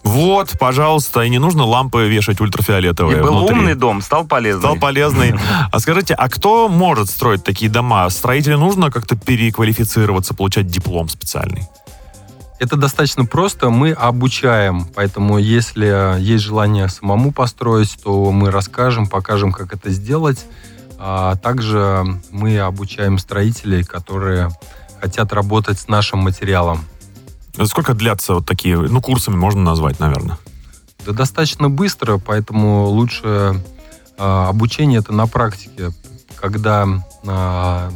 Вот, 0.06 0.54
пожалуйста, 0.58 1.24
и 1.24 1.30
не 1.30 1.38
нужно 1.38 1.66
лампы 1.66 2.08
вешать 2.08 2.40
ультрафиолетовые. 2.40 3.20
И 3.20 3.22
был 3.22 3.40
внутри. 3.40 3.58
умный 3.58 3.76
дом, 3.76 4.02
стал 4.02 4.26
полезный. 4.26 4.62
Стал 4.62 4.78
полезный. 4.78 5.36
А 5.70 5.80
скажите, 5.80 6.14
а 6.14 6.30
кто 6.30 6.70
может 6.70 7.10
строить 7.10 7.44
такие 7.44 7.70
дома? 7.70 8.10
Строителю 8.10 8.58
нужно 8.58 8.90
как-то 8.90 9.18
переквалифицироваться, 9.18 10.34
получать 10.34 10.68
диплом 10.68 11.10
специальный? 11.10 11.68
Это 12.64 12.78
достаточно 12.78 13.26
просто, 13.26 13.70
мы 13.70 13.92
обучаем, 13.92 14.88
поэтому 14.96 15.38
если 15.38 16.18
есть 16.22 16.46
желание 16.46 16.88
самому 16.88 17.34
построить, 17.34 18.02
то 18.02 18.32
мы 18.32 18.52
расскажем, 18.52 19.08
покажем, 19.08 19.52
как 19.52 19.74
это 19.74 19.90
сделать. 19.90 20.46
А 20.98 21.36
также 21.36 22.06
мы 22.32 22.60
обучаем 22.60 23.18
строителей, 23.18 23.84
которые 23.84 24.50
хотят 25.02 25.34
работать 25.34 25.78
с 25.78 25.90
нашим 25.90 26.20
материалом. 26.20 26.86
Сколько 27.66 27.94
длятся 27.94 28.36
вот 28.36 28.46
такие, 28.46 28.78
ну, 28.78 29.02
курсами 29.02 29.36
можно 29.36 29.62
назвать, 29.62 30.00
наверное? 30.00 30.38
Да 31.06 31.12
достаточно 31.12 31.70
быстро, 31.70 32.18
поэтому 32.18 32.86
лучше 32.86 33.62
э, 34.18 34.48
обучение 34.48 35.00
это 35.02 35.12
на 35.12 35.28
практике, 35.28 35.92
когда 36.40 36.88
э, 37.26 37.90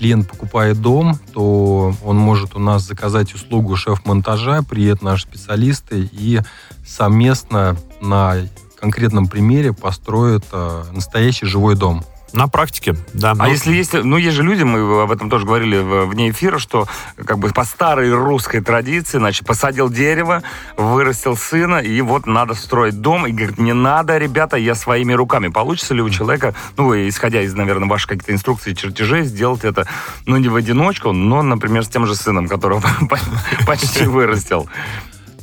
клиент 0.00 0.28
покупает 0.28 0.80
дом, 0.80 1.18
то 1.34 1.94
он 2.02 2.16
может 2.16 2.56
у 2.56 2.58
нас 2.58 2.84
заказать 2.84 3.34
услугу 3.34 3.76
шеф-монтажа, 3.76 4.62
приедут 4.62 5.02
наши 5.02 5.24
специалисты 5.24 6.08
и 6.10 6.40
совместно 6.86 7.76
на 8.00 8.36
конкретном 8.80 9.28
примере 9.28 9.74
построят 9.74 10.46
э, 10.52 10.84
настоящий 10.92 11.44
живой 11.44 11.76
дом. 11.76 12.02
На 12.32 12.48
практике, 12.48 12.94
да. 13.12 13.32
А 13.32 13.34
Ну, 13.34 13.46
если 13.46 13.72
есть, 13.72 13.92
ну, 13.92 14.16
есть 14.16 14.36
же 14.36 14.42
люди, 14.42 14.62
мы 14.62 15.02
об 15.02 15.10
этом 15.10 15.30
тоже 15.30 15.46
говорили 15.46 15.78
вне 15.78 16.30
эфира, 16.30 16.58
что 16.58 16.86
как 17.24 17.38
бы 17.38 17.48
по 17.48 17.64
старой 17.64 18.12
русской 18.12 18.60
традиции, 18.60 19.18
значит, 19.18 19.46
посадил 19.46 19.90
дерево, 19.90 20.42
вырастил 20.76 21.36
сына, 21.36 21.76
и 21.76 22.00
вот 22.00 22.26
надо 22.26 22.54
строить 22.54 23.00
дом, 23.00 23.26
и 23.26 23.32
говорит, 23.32 23.58
не 23.58 23.72
надо, 23.72 24.18
ребята, 24.18 24.56
я 24.56 24.74
своими 24.74 25.12
руками. 25.12 25.48
Получится 25.48 25.94
ли 25.94 26.02
у 26.02 26.10
человека, 26.10 26.54
ну, 26.76 26.94
исходя 26.94 27.42
из, 27.42 27.54
наверное, 27.54 27.88
ваших 27.88 28.10
каких-то 28.10 28.32
инструкций, 28.32 28.74
чертежей, 28.74 29.24
сделать 29.24 29.64
это, 29.64 29.86
ну, 30.26 30.36
не 30.36 30.48
в 30.48 30.56
одиночку, 30.56 31.12
но, 31.12 31.42
например, 31.42 31.84
с 31.84 31.88
тем 31.88 32.06
же 32.06 32.14
сыном, 32.14 32.48
которого 32.48 32.82
почти 33.66 34.04
вырастил. 34.04 34.68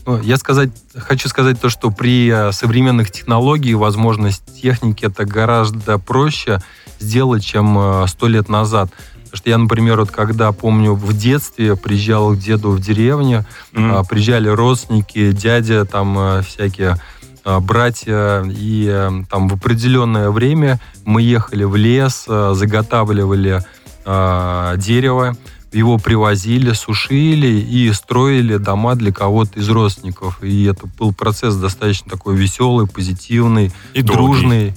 Ну, 0.08 0.22
Я 0.22 0.38
сказать, 0.38 0.70
хочу 0.96 1.28
сказать 1.28 1.60
то, 1.60 1.70
что 1.70 1.92
при 1.92 2.30
э, 2.30 2.54
современных 2.54 3.12
технологиях 3.12 3.78
возможность 3.78 4.62
техники 4.62 5.04
это 5.04 5.26
гораздо 5.26 6.00
проще 6.00 6.62
сделать, 6.98 7.44
чем 7.44 7.78
э, 7.78 8.08
сто 8.08 8.28
лет 8.28 8.48
назад. 8.48 8.90
Потому 9.16 9.38
что 9.38 9.50
я, 9.50 9.58
например, 9.58 10.00
вот 10.00 10.12
когда 10.12 10.54
помню 10.54 10.94
в 10.94 11.12
детстве 11.12 11.76
приезжал 11.76 12.32
к 12.32 12.40
деду 12.40 12.72
в 12.72 12.80
деревню, 12.80 13.46
а, 13.74 14.06
приезжали 14.06 14.48
родственники, 14.48 15.34
дядя, 15.34 15.84
там 15.84 16.18
э, 16.18 16.42
всякие 16.44 16.96
братья, 17.44 18.44
и 18.50 18.88
э, 18.90 19.12
там 19.30 19.50
в 19.50 19.56
определенное 19.56 20.30
время 20.30 20.80
мы 21.04 21.22
ехали 21.22 21.66
в 21.66 21.76
лес, 21.76 22.26
э, 22.30 22.54
заготавливали 22.56 23.62
дерево, 24.06 25.36
его 25.72 25.98
привозили, 25.98 26.72
сушили 26.74 27.48
и 27.48 27.92
строили 27.94 28.58
дома 28.58 28.96
для 28.96 29.12
кого-то 29.12 29.60
из 29.60 29.70
родственников. 29.70 30.44
И 30.44 30.64
это 30.66 30.88
был 30.98 31.14
процесс 31.14 31.56
достаточно 31.56 32.10
такой 32.10 32.36
веселый, 32.36 32.88
позитивный, 32.88 33.72
И 33.94 34.02
долгий. 34.02 34.18
дружный. 34.18 34.74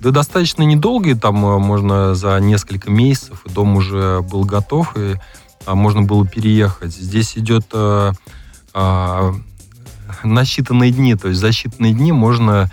Да 0.00 0.10
достаточно 0.10 0.64
недолгий, 0.64 1.14
там 1.14 1.44
э, 1.46 1.58
можно 1.58 2.16
за 2.16 2.36
несколько 2.40 2.90
месяцев, 2.90 3.42
и 3.46 3.50
дом 3.50 3.76
уже 3.76 4.20
был 4.22 4.44
готов, 4.44 4.96
и 4.96 5.14
а, 5.64 5.76
можно 5.76 6.02
было 6.02 6.26
переехать. 6.26 6.92
Здесь 6.92 7.38
идет 7.38 7.66
э, 7.72 8.12
а, 8.74 9.32
на 10.24 10.40
считанные 10.40 10.90
дни, 10.90 11.14
то 11.14 11.28
есть 11.28 11.40
за 11.40 11.50
считанные 11.50 11.92
дни 11.92 12.10
можно 12.10 12.62
а, 12.62 12.68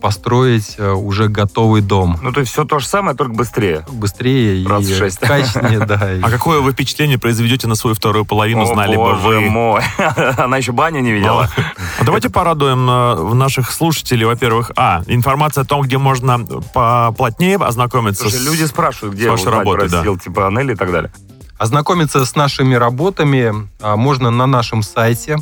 построить 0.00 0.76
э, 0.78 0.90
уже 0.90 1.28
готовый 1.28 1.82
дом. 1.82 2.18
Ну, 2.22 2.32
то 2.32 2.40
есть 2.40 2.52
все 2.52 2.64
то 2.64 2.78
же 2.78 2.86
самое, 2.86 3.16
только 3.16 3.34
быстрее. 3.34 3.84
Быстрее 3.90 4.66
Раз 4.66 4.84
в 4.84 4.90
и 4.90 4.94
шесть. 4.94 5.18
качественнее, 5.18 5.80
да. 5.86 6.00
А 6.22 6.30
какое 6.30 6.60
вы 6.60 6.72
впечатление 6.72 7.18
произведете 7.18 7.68
на 7.68 7.74
свою 7.74 7.94
вторую 7.94 8.24
половину, 8.24 8.66
знали 8.66 8.96
бы 8.96 9.14
вы? 9.14 9.40
мой. 9.40 9.82
Она 10.38 10.56
еще 10.56 10.72
баню 10.72 11.00
не 11.00 11.12
видела. 11.12 11.48
А 11.98 12.04
Давайте 12.04 12.30
порадуем 12.30 12.88
э, 12.88 13.34
наших 13.34 13.70
слушателей, 13.70 14.24
во-первых, 14.24 14.72
а, 14.76 15.02
информация 15.06 15.62
о 15.62 15.66
том, 15.66 15.82
где 15.82 15.98
можно 15.98 16.38
поплотнее 16.74 17.56
ознакомиться 17.56 18.24
люди 18.40 18.64
спрашивают, 18.64 19.14
где 19.14 19.30
вашей 19.30 19.44
про 19.44 19.88
да. 19.88 20.02
типа 20.02 20.50
панели 20.50 20.72
и 20.72 20.76
так 20.76 20.92
далее. 20.92 21.10
Ознакомиться 21.58 22.24
с 22.24 22.36
нашими 22.36 22.74
работами 22.74 23.68
а, 23.80 23.96
можно 23.96 24.30
на 24.30 24.46
нашем 24.46 24.82
сайте 24.82 25.36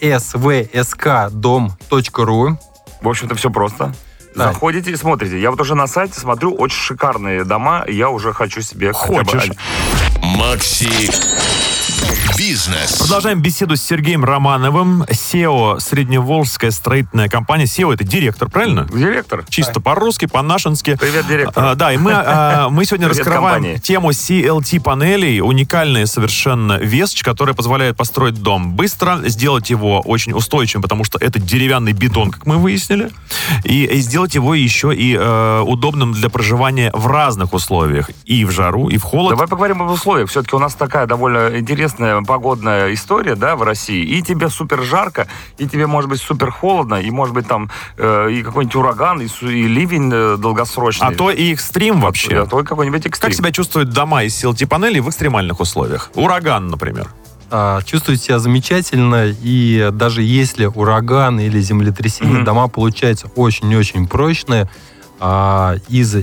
svskdom.ru. 0.00 2.58
В 3.00 3.08
общем-то, 3.08 3.34
все 3.34 3.50
просто. 3.50 3.92
Да. 4.34 4.52
Заходите 4.52 4.90
и 4.90 4.96
смотрите. 4.96 5.40
Я 5.40 5.50
вот 5.50 5.60
уже 5.60 5.74
на 5.74 5.86
сайте 5.86 6.18
смотрю 6.18 6.54
очень 6.54 6.76
шикарные 6.76 7.44
дома, 7.44 7.84
и 7.86 7.94
я 7.94 8.10
уже 8.10 8.32
хочу 8.32 8.60
себе 8.60 8.92
хотя 8.92 9.24
бы 9.24 9.24
Хочешь? 9.24 9.50
Макси 10.22 11.10
Бизнес. 12.40 12.92
Продолжаем 12.92 13.42
беседу 13.42 13.76
с 13.76 13.82
Сергеем 13.82 14.24
Романовым, 14.24 15.02
SEO 15.02 15.78
Средневолжская 15.78 16.70
строительная 16.70 17.28
компания. 17.28 17.64
SEO 17.64 17.92
это 17.92 18.02
директор, 18.02 18.48
правильно? 18.48 18.88
Директор. 18.90 19.44
Чисто 19.50 19.78
по-русски, 19.78 20.24
по-нашенски. 20.24 20.96
Привет, 20.98 21.26
директор. 21.26 21.62
А, 21.62 21.74
да, 21.74 21.92
и 21.92 21.98
мы, 21.98 22.12
а, 22.14 22.68
мы 22.70 22.86
сегодня 22.86 23.08
Привет, 23.08 23.26
раскрываем 23.26 23.56
компании. 23.56 23.78
тему 23.78 24.12
CLT-панелей, 24.12 25.42
уникальная 25.42 26.06
совершенно 26.06 26.78
вещь, 26.78 27.22
которая 27.22 27.54
позволяет 27.54 27.98
построить 27.98 28.40
дом 28.42 28.72
быстро, 28.72 29.20
сделать 29.26 29.68
его 29.68 30.00
очень 30.00 30.32
устойчивым, 30.32 30.80
потому 30.80 31.04
что 31.04 31.18
это 31.18 31.38
деревянный 31.38 31.92
бетон, 31.92 32.30
как 32.30 32.46
мы 32.46 32.56
выяснили, 32.56 33.10
и, 33.64 33.84
и 33.84 34.00
сделать 34.00 34.34
его 34.34 34.54
еще 34.54 34.94
и 34.94 35.14
э, 35.14 35.60
удобным 35.60 36.14
для 36.14 36.30
проживания 36.30 36.90
в 36.94 37.06
разных 37.06 37.52
условиях, 37.52 38.10
и 38.24 38.46
в 38.46 38.50
жару, 38.50 38.88
и 38.88 38.96
в 38.96 39.02
холод. 39.02 39.32
Давай 39.32 39.46
поговорим 39.46 39.82
об 39.82 39.90
условиях. 39.90 40.30
Все-таки 40.30 40.56
у 40.56 40.58
нас 40.58 40.74
такая 40.74 41.06
довольно 41.06 41.58
интересная 41.58 42.16
погодная 42.30 42.94
история, 42.94 43.34
да, 43.34 43.56
в 43.56 43.62
России. 43.64 44.04
И 44.04 44.22
тебе 44.22 44.48
супер 44.50 44.82
жарко, 44.82 45.26
и 45.58 45.66
тебе 45.66 45.88
может 45.88 46.08
быть 46.08 46.20
супер 46.20 46.52
холодно, 46.52 46.94
и 46.94 47.10
может 47.10 47.34
быть 47.34 47.48
там 47.48 47.68
э, 47.96 48.30
и 48.30 48.42
какой-нибудь 48.44 48.76
ураган, 48.76 49.20
и, 49.20 49.26
и 49.26 49.66
ливень 49.66 50.12
э, 50.14 50.36
долгосрочный. 50.38 51.08
А 51.08 51.12
то 51.12 51.32
и 51.32 51.52
экстрим 51.52 52.00
вообще. 52.00 52.42
А 52.42 52.46
то 52.46 52.60
и 52.60 52.64
какой-нибудь 52.64 53.04
экстрим. 53.04 53.30
Как 53.30 53.36
себя 53.36 53.50
чувствуют 53.50 53.90
дома 53.90 54.22
из 54.22 54.44
CLT-панелей 54.44 55.00
в 55.00 55.08
экстремальных 55.08 55.58
условиях? 55.58 56.12
Ураган, 56.14 56.68
например. 56.68 57.08
А, 57.50 57.82
чувствует 57.82 58.22
себя 58.22 58.38
замечательно, 58.38 59.34
и 59.42 59.90
даже 59.92 60.22
если 60.22 60.66
ураган 60.66 61.40
или 61.40 61.60
землетрясение, 61.60 62.36
Мгм. 62.36 62.44
дома 62.44 62.68
получаются 62.68 63.26
очень-очень 63.34 64.06
прочные. 64.06 64.70
А, 65.18 65.74
из 65.88 66.14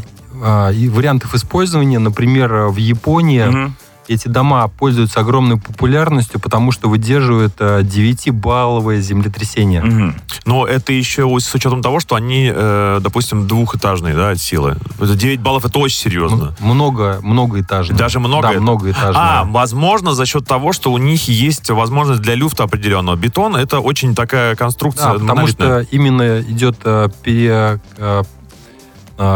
а, 0.42 0.70
и 0.72 0.88
вариантов 0.88 1.36
использования, 1.36 2.00
например, 2.00 2.68
в 2.68 2.78
Японии 2.78 3.44
Мгм. 3.44 3.76
Эти 4.08 4.28
дома 4.28 4.68
пользуются 4.68 5.20
огромной 5.20 5.58
популярностью, 5.58 6.40
потому 6.40 6.72
что 6.72 6.90
выдерживают 6.90 7.54
а, 7.60 7.82
9-балловое 7.82 9.00
землетрясение. 9.00 9.82
Мгм. 9.84 10.16
Но 10.46 10.66
это 10.66 10.94
еще 10.94 11.28
с 11.40 11.54
учетом 11.54 11.82
того, 11.82 12.00
что 12.00 12.16
они, 12.16 12.52
э, 12.54 13.00
допустим, 13.02 13.48
двухэтажные, 13.48 14.14
да, 14.16 14.30
от 14.32 14.40
силы. 14.40 14.78
Это 15.00 15.16
9 15.16 15.40
баллов 15.42 15.66
это 15.66 15.80
очень 15.80 15.98
серьезно. 15.98 16.56
М- 16.60 16.68
Много, 16.68 17.20
многоэтажные. 17.22 17.98
Даже 17.98 18.20
много? 18.20 18.54
Да, 18.54 18.60
многоэтажные. 18.60 19.14
А, 19.16 19.44
возможно, 19.46 20.14
за 20.14 20.26
счет 20.26 20.46
того, 20.48 20.74
что 20.74 20.92
у 20.92 20.98
них 20.98 21.28
есть 21.28 21.70
возможность 21.70 22.22
для 22.22 22.36
люфта 22.36 22.64
определенного. 22.64 23.16
Бетон 23.16 23.56
это 23.56 23.80
очень 23.80 24.16
такая 24.16 24.56
конструкция 24.56 25.14
Да, 25.14 25.20
потому 25.20 25.48
что 25.48 25.80
именно 25.92 26.42
идет 26.42 26.78
э, 26.84 27.10
пере- 27.24 27.48
э, 27.48 27.78
э, 27.98 28.24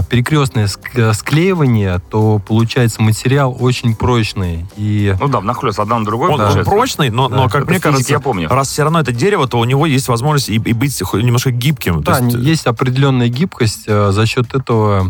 перекрестное 0.10 0.68
ск- 0.68 1.14
склеивание, 1.14 2.00
то 2.10 2.40
получается 2.40 3.02
материал 3.02 3.56
очень 3.60 3.96
прочный. 3.96 4.66
И 4.78 5.16
Ну 5.20 5.28
да, 5.28 5.40
внахлёст 5.40 5.80
одна 5.80 5.98
на 6.00 6.06
другой. 6.06 6.28
Он, 6.30 6.34
он 6.36 6.40
получается. 6.40 6.70
прочный, 6.72 7.10
но, 7.10 7.30
Да, 7.30 7.36
но 7.36 7.44
как 7.50 7.64
это 7.64 7.70
мне 7.72 7.74
физик, 7.80 7.84
кажется, 7.84 8.12
я 8.14 8.20
помню. 8.20 8.48
раз 8.50 8.70
все 8.70 8.84
равно 8.84 9.00
это 9.00 9.12
дерево, 9.12 9.48
то 9.48 9.60
у 9.60 9.66
него 9.66 9.86
есть 9.86 10.08
возможность 10.08 10.50
и, 10.50 10.56
и 10.56 10.74
быть 10.74 11.00
немножко 11.14 11.52
гибким. 11.52 12.04
Да, 12.04 12.20
есть, 12.20 12.36
есть 12.38 12.66
определенная 12.68 13.28
гибкость. 13.30 13.86
э, 13.88 14.12
За 14.12 14.26
счет 14.26 14.54
этого 14.54 15.08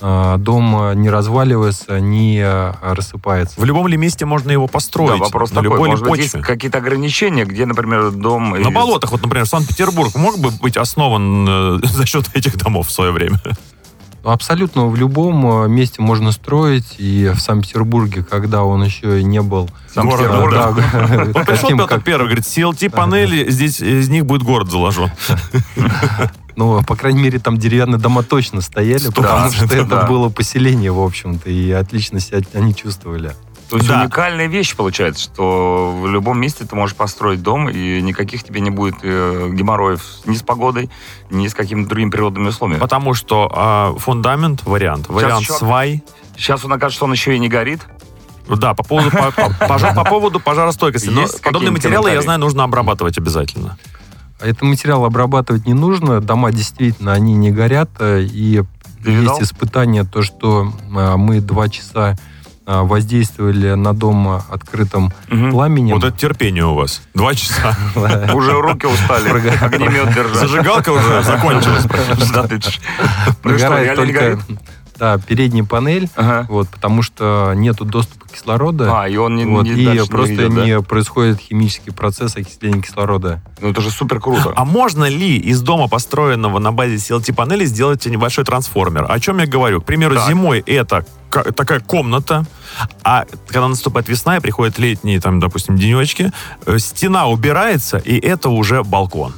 э, 0.00 0.36
дом 0.38 0.76
э, 0.82 0.94
не 0.94 1.10
разваливается, 1.10 1.98
не 2.00 2.38
э, 2.44 2.72
рассыпается. 2.82 3.60
В 3.60 3.64
любом 3.64 3.86
ли 3.88 3.96
месте 3.96 4.24
можно 4.24 4.50
его 4.50 4.66
построить? 4.68 5.18
Да, 5.18 5.24
вопрос 5.24 5.50
на 5.50 5.62
такой. 5.62 5.76
любой 5.76 5.88
Может 5.90 6.02
быть, 6.04 6.10
почве? 6.10 6.24
есть 6.24 6.46
какие-то 6.46 6.78
ограничения, 6.78 7.44
где, 7.44 7.66
например, 7.66 8.10
дом... 8.12 8.50
На 8.60 8.70
болотах, 8.70 9.10
вот, 9.12 9.22
например, 9.22 9.46
Санкт-Петербург 9.46 10.14
мог 10.14 10.38
бы 10.38 10.50
быть 10.50 10.76
основан 10.76 11.46
э, 11.48 11.78
за 11.86 12.06
счет 12.06 12.30
этих 12.34 12.56
домов 12.56 12.88
в 12.88 12.92
свое 12.92 13.10
время. 13.12 13.40
Абсолютно 14.24 14.86
в 14.86 14.96
любом 14.96 15.64
э, 15.64 15.68
месте 15.68 16.00
можно 16.00 16.30
строить. 16.32 16.94
И 16.98 17.30
в 17.34 17.40
Санкт-Петербурге, 17.40 18.22
когда 18.22 18.62
он 18.62 18.82
еще 18.84 19.22
не 19.22 19.42
был... 19.42 19.68
Санкт-Петербург. 19.92 20.52
Города, 20.52 20.74
Да, 20.76 21.32
Он 21.40 21.44
пришел 21.44 21.70
Петр 21.70 21.86
как- 21.88 22.04
Первый, 22.04 22.26
говорит, 22.26 22.44
CLT-панели, 22.44 23.50
здесь 23.50 23.80
из 23.80 24.08
них 24.08 24.24
будет 24.24 24.42
город 24.42 24.70
заложен. 24.70 25.10
Ну, 26.54 26.82
по 26.82 26.96
крайней 26.96 27.22
мере, 27.22 27.38
там 27.38 27.56
деревянные 27.56 27.98
дома 27.98 28.22
точно 28.22 28.60
стояли, 28.60 29.08
потому 29.08 29.50
что 29.50 29.64
это 29.74 30.04
было 30.06 30.28
поселение, 30.28 30.92
в 30.92 31.00
общем-то, 31.00 31.48
и 31.48 31.70
отлично 31.70 32.20
себя 32.20 32.40
они 32.52 32.74
чувствовали. 32.74 33.32
То 33.72 33.78
есть 33.78 33.88
Да. 33.88 34.02
уникальная 34.02 34.48
вещь 34.48 34.76
получается, 34.76 35.22
что 35.24 35.96
в 35.98 36.06
любом 36.06 36.38
месте 36.38 36.66
ты 36.66 36.76
можешь 36.76 36.94
построить 36.94 37.40
дом, 37.40 37.70
и 37.70 38.02
никаких 38.02 38.44
тебе 38.44 38.60
не 38.60 38.68
будет 38.68 38.96
э, 39.02 39.48
геморроев 39.50 40.04
ни 40.26 40.34
с 40.36 40.42
погодой, 40.42 40.90
ни 41.30 41.48
с 41.48 41.54
какими-то 41.54 41.88
другими 41.88 42.10
природными 42.10 42.48
условиями. 42.48 42.80
Потому 42.80 43.14
что 43.14 43.50
а, 43.54 43.94
фундамент 43.96 44.62
вариант, 44.66 45.08
вариант 45.08 45.44
еще- 45.44 45.54
свай. 45.54 46.04
Сейчас 46.36 46.66
он 46.66 46.72
окажется, 46.74 46.96
что 46.96 47.04
он 47.06 47.12
еще 47.12 47.34
и 47.34 47.38
не 47.38 47.48
горит. 47.48 47.80
Да, 48.46 48.74
по 48.74 48.82
поводу, 48.84 49.10
по, 49.10 49.30
по- 49.30 49.64
пожар- 49.66 49.94
по 49.94 50.04
поводу 50.04 50.38
пожаростойкости. 50.38 51.08
Но 51.08 51.24
подобные 51.42 51.70
материалы, 51.70 52.10
я 52.10 52.20
знаю, 52.20 52.40
нужно 52.40 52.64
обрабатывать 52.64 53.16
обязательно. 53.16 53.78
А 54.38 54.46
Этот 54.48 54.60
материал 54.60 55.02
обрабатывать 55.06 55.64
не 55.64 55.72
нужно, 55.72 56.20
дома 56.20 56.52
действительно, 56.52 57.14
они 57.14 57.32
не 57.32 57.50
горят, 57.50 57.88
э, 58.00 58.20
и 58.22 58.62
Ты 59.02 59.12
видал? 59.12 59.38
есть 59.40 59.50
испытание, 59.50 60.04
то, 60.04 60.22
что 60.22 60.74
э, 60.94 61.16
мы 61.16 61.40
два 61.40 61.70
часа 61.70 62.12
э, 62.12 62.16
воздействовали 62.66 63.74
на 63.74 63.92
дом 63.92 64.40
открытым 64.50 65.12
Мгм. 65.28 65.50
пламенем. 65.50 65.94
Вот 65.94 66.04
это 66.04 66.16
терпение 66.16 66.64
у 66.64 66.74
вас. 66.74 67.02
Два 67.14 67.34
часа. 67.34 67.76
Уже 68.34 68.52
руки 68.52 68.86
устали, 68.86 69.28
огнемет 69.60 70.14
держать. 70.14 70.36
Зажигалка 70.48 70.90
уже 70.90 71.22
закончилась. 71.22 71.84
Да 72.32 72.46
ты 72.46 72.60
ж. 72.60 72.80
Ну 73.26 73.32
Прогорает 73.42 73.84
реально 73.98 74.04
не 74.06 74.12
только... 74.12 74.40
Да, 75.02 75.18
передняя 75.18 75.64
панель, 75.64 76.08
Ага. 76.14 76.46
вот, 76.48 76.68
потому 76.68 77.02
что 77.02 77.54
нету 77.56 77.84
доступа 77.84 78.28
кислорода. 78.28 79.00
А, 79.02 79.08
и 79.08 79.16
он 79.16 79.34
не, 79.34 79.44
вот, 79.44 79.64
не- 79.64 79.70
и 79.72 79.84
дальше 79.84 80.02
не 80.04 80.08
просто 80.08 80.34
идет, 80.36 80.54
да? 80.54 80.64
не 80.64 80.80
происходит 80.80 81.40
химический 81.40 81.92
процесс 81.92 82.36
окисления 82.36 82.80
кислорода. 82.80 83.42
Ну, 83.60 83.70
это 83.70 83.80
же 83.80 83.90
супер 83.90 84.20
круто. 84.20 84.52
А 84.54 84.64
можно 84.64 85.06
ли 85.06 85.38
из 85.38 85.60
дома, 85.60 85.88
построенного 85.88 86.60
на 86.60 86.70
базе 86.70 86.94
CLT-панели, 86.98 87.64
сделать 87.64 88.06
небольшой 88.06 88.44
трансформер? 88.44 89.06
О 89.10 89.18
чем 89.18 89.38
я 89.38 89.46
говорю? 89.46 89.80
К 89.80 89.84
примеру, 89.86 90.14
Так. 90.14 90.28
зимой 90.28 90.60
это 90.60 91.04
ка- 91.30 91.50
такая 91.50 91.80
комната, 91.80 92.44
а 93.02 93.24
когда 93.48 93.66
наступает 93.66 94.08
весна 94.08 94.36
и 94.36 94.40
приходят 94.40 94.78
летние, 94.78 95.20
там, 95.20 95.40
допустим, 95.40 95.76
денечки, 95.76 96.30
э, 96.64 96.78
стена 96.78 97.26
убирается, 97.26 97.98
и 97.98 98.20
это 98.20 98.50
уже 98.50 98.84
балкон. 98.84 99.32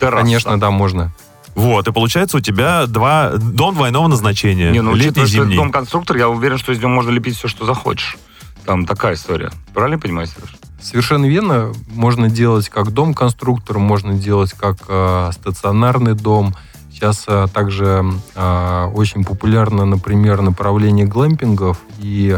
Терраса. 0.00 0.24
Конечно, 0.24 0.58
да, 0.58 0.72
можно. 0.72 1.12
Вот, 1.54 1.86
и 1.86 1.92
получается 1.92 2.36
у 2.38 2.40
тебя 2.40 2.86
два, 2.86 3.32
дом 3.36 3.74
двойного 3.74 4.08
назначения. 4.08 4.70
Не, 4.70 4.80
ну, 4.80 4.92
летний, 4.94 5.22
учитывая, 5.22 5.26
что 5.28 5.36
это 5.36 5.44
зимний. 5.44 5.56
дом-конструктор, 5.56 6.16
я 6.16 6.28
уверен, 6.28 6.58
что 6.58 6.72
из 6.72 6.78
него 6.78 6.90
можно 6.90 7.10
лепить 7.10 7.36
все, 7.36 7.48
что 7.48 7.64
захочешь. 7.64 8.16
Там 8.64 8.86
такая 8.86 9.14
история. 9.14 9.52
Правильно 9.72 9.98
понимаю, 9.98 10.26
Сереж? 10.26 10.56
Совершенно 10.80 11.26
верно. 11.26 11.72
Можно 11.88 12.28
делать 12.28 12.68
как 12.68 12.92
дом-конструктор, 12.92 13.78
можно 13.78 14.14
делать 14.14 14.52
как 14.52 14.78
э, 14.88 15.30
стационарный 15.32 16.14
дом. 16.14 16.54
Сейчас 16.92 17.24
э, 17.26 17.46
также 17.52 18.04
э, 18.34 18.84
очень 18.94 19.24
популярно, 19.24 19.84
например, 19.84 20.42
направление 20.42 21.06
глэмпингов. 21.06 21.78
И 21.98 22.36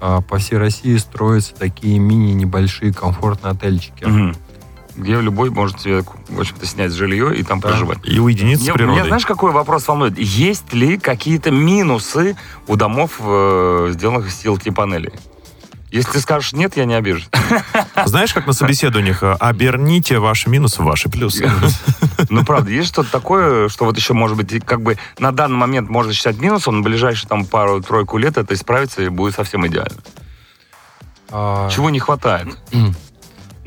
э, 0.00 0.20
по 0.28 0.38
всей 0.38 0.56
России 0.56 0.96
строятся 0.96 1.54
такие 1.54 1.98
мини-небольшие 1.98 2.92
комфортные 2.92 3.52
отельчики. 3.52 4.04
Мгм. 4.04 4.36
Где 4.98 5.20
любой 5.20 5.50
может 5.50 5.80
себе, 5.80 6.02
в 6.28 6.40
общем-то, 6.40 6.66
снять 6.66 6.92
жилье 6.92 7.34
и 7.36 7.44
там 7.44 7.60
Да. 7.60 7.68
проживать. 7.68 7.98
И 8.02 8.18
уединиться 8.18 8.64
Мне, 8.64 8.72
с 8.72 8.74
природой. 8.74 8.96
меня, 8.96 9.06
знаешь, 9.06 9.24
какой 9.24 9.52
вопрос 9.52 9.86
волнует? 9.86 10.18
Есть 10.18 10.72
ли 10.72 10.98
какие-то 10.98 11.52
минусы 11.52 12.36
у 12.66 12.74
домов, 12.74 13.12
э, 13.20 13.90
сделанных 13.92 14.26
из 14.26 14.44
CLT-панелей? 14.44 15.12
Если 15.92 16.10
ты 16.12 16.20
скажешь 16.20 16.52
нет, 16.52 16.76
я 16.76 16.84
не 16.84 16.94
обижусь. 16.94 17.30
Знаешь, 18.04 18.34
как 18.34 18.46
на 18.46 18.52
собеседованиях, 18.52 19.22
э, 19.22 19.32
оберните 19.38 20.18
ваши 20.18 20.50
минусы 20.50 20.82
в 20.82 20.84
ваши 20.84 21.08
плюсы. 21.08 21.50
Ну, 22.30 22.44
правда, 22.44 22.70
есть 22.70 22.88
что-то 22.88 23.10
такое, 23.12 23.68
что 23.68 23.84
вот 23.84 23.96
еще, 23.96 24.12
может 24.12 24.36
быть, 24.36 24.62
как 24.66 24.82
бы 24.82 24.98
на 25.20 25.30
данный 25.30 25.56
момент 25.56 25.88
можно 25.88 26.12
считать 26.12 26.36
минусом, 26.38 26.74
но 26.76 26.80
в 26.82 26.84
ближайшие 26.84 27.28
там 27.28 27.46
пару-тройку 27.46 28.18
лет 28.18 28.36
это 28.36 28.52
исправится 28.54 29.02
и 29.02 29.08
будет 29.08 29.34
совсем 29.36 29.64
идеально. 29.66 29.96
А, 31.30 31.70
Чего 31.70 31.88
не 31.90 32.00
хватает? 32.00 32.48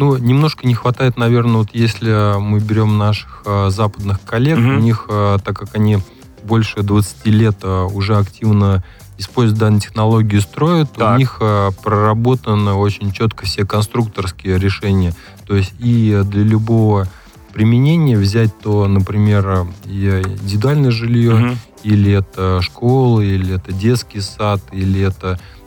Ну, 0.01 0.17
немножко 0.17 0.65
не 0.65 0.73
хватает, 0.73 1.15
наверное, 1.17 1.57
вот 1.57 1.69
если 1.73 2.39
мы 2.39 2.59
берем 2.59 2.97
наших 2.97 3.43
э, 3.45 3.69
западных 3.69 4.19
коллег, 4.23 4.57
Мгм. 4.57 4.77
у 4.77 4.79
них, 4.79 5.05
э, 5.07 5.37
так 5.45 5.55
как 5.59 5.75
они 5.75 5.99
больше 6.43 6.81
20 6.81 7.27
лет 7.27 7.57
э, 7.61 7.83
уже 7.93 8.17
активно 8.17 8.83
используют 9.19 9.59
данные 9.59 9.81
технологии, 9.81 10.39
строят, 10.39 10.91
Так. 10.93 11.13
у 11.13 11.17
них 11.19 11.37
э, 11.39 11.69
проработаны 11.83 12.71
очень 12.73 13.11
четко 13.11 13.45
все 13.45 13.63
конструкторские 13.63 14.57
решения. 14.57 15.13
То 15.45 15.55
есть 15.55 15.73
и 15.77 16.19
для 16.25 16.41
любого 16.45 17.07
применения 17.53 18.17
взять 18.17 18.57
то, 18.59 18.87
например, 18.87 19.47
э, 19.47 19.65
и 19.85 20.23
индивидуальное 20.25 20.89
жилье, 20.89 21.35
Мгм. 21.35 21.57
или 21.83 22.11
это 22.11 22.59
школа, 22.63 23.21
или 23.21 23.53
это 23.53 23.71
детский 23.71 24.21
сад, 24.21 24.61
или 24.71 24.99
это 25.01 25.37
э, 25.37 25.60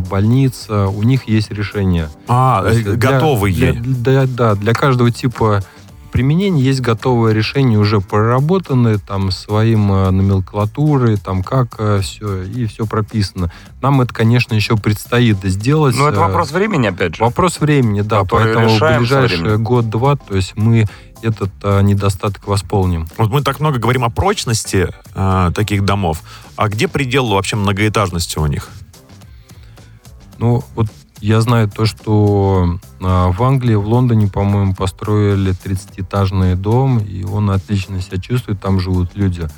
больница, 0.00 0.88
у 0.88 1.02
них 1.02 1.28
есть 1.28 1.50
решение. 1.50 2.08
А, 2.28 2.62
То 2.62 2.68
есть 2.70 2.86
э, 2.86 2.92
для- 2.92 3.10
готовые. 3.12 3.54
Для, 3.54 3.72
для- 3.72 4.26
да, 4.26 4.54
для 4.54 4.72
каждого 4.74 5.10
типа 5.10 5.62
применения 6.12 6.62
есть 6.62 6.80
готовое 6.80 7.32
решение, 7.32 7.78
уже 7.78 8.00
проработанное, 8.00 8.98
там, 8.98 9.30
своим 9.32 9.90
э, 9.92 10.10
номенклатурой, 10.10 11.16
там, 11.16 11.42
как 11.42 11.74
все, 12.02 12.42
и 12.42 12.66
все 12.66 12.86
прописано. 12.86 13.50
Нам 13.82 14.00
это, 14.00 14.14
конечно, 14.14 14.54
еще 14.54 14.76
предстоит 14.76 15.38
сделать. 15.42 15.96
Ну, 15.96 16.06
это 16.06 16.18
э, 16.18 16.20
вопрос 16.20 16.52
времени, 16.52 16.86
опять 16.86 17.16
же. 17.16 17.24
Вопрос 17.24 17.58
времени, 17.60 18.02
да, 18.02 18.20
Который 18.20 18.54
поэтому 18.54 18.68
в 18.68 18.98
ближайший 18.98 19.58
год-два, 19.58 20.16
то 20.16 20.36
есть 20.36 20.52
мы 20.56 20.86
этот 21.22 21.50
э, 21.62 21.80
недостаток 21.82 22.46
восполним. 22.46 23.08
Вот 23.16 23.30
мы 23.30 23.42
так 23.42 23.58
много 23.58 23.78
говорим 23.78 24.04
о 24.04 24.10
прочности 24.10 24.88
э, 25.14 25.50
таких 25.54 25.84
домов. 25.84 26.22
А 26.56 26.68
где 26.68 26.86
предел 26.86 27.28
вообще 27.28 27.56
многоэтажности 27.56 28.38
у 28.38 28.46
них? 28.46 28.68
Ну, 30.38 30.62
вот 30.74 30.88
я 31.20 31.40
знаю 31.40 31.70
то, 31.70 31.86
что 31.86 32.78
а, 33.00 33.30
в 33.30 33.42
Англии, 33.42 33.74
в 33.74 33.86
Лондоне, 33.86 34.26
по-моему, 34.26 34.74
построили 34.74 35.52
30-этажный 35.52 36.54
дом, 36.54 36.98
и 36.98 37.24
он 37.24 37.50
отлично 37.50 38.00
себя 38.00 38.18
чувствует, 38.18 38.60
там 38.60 38.80
живут 38.80 39.14
люди. 39.14 39.48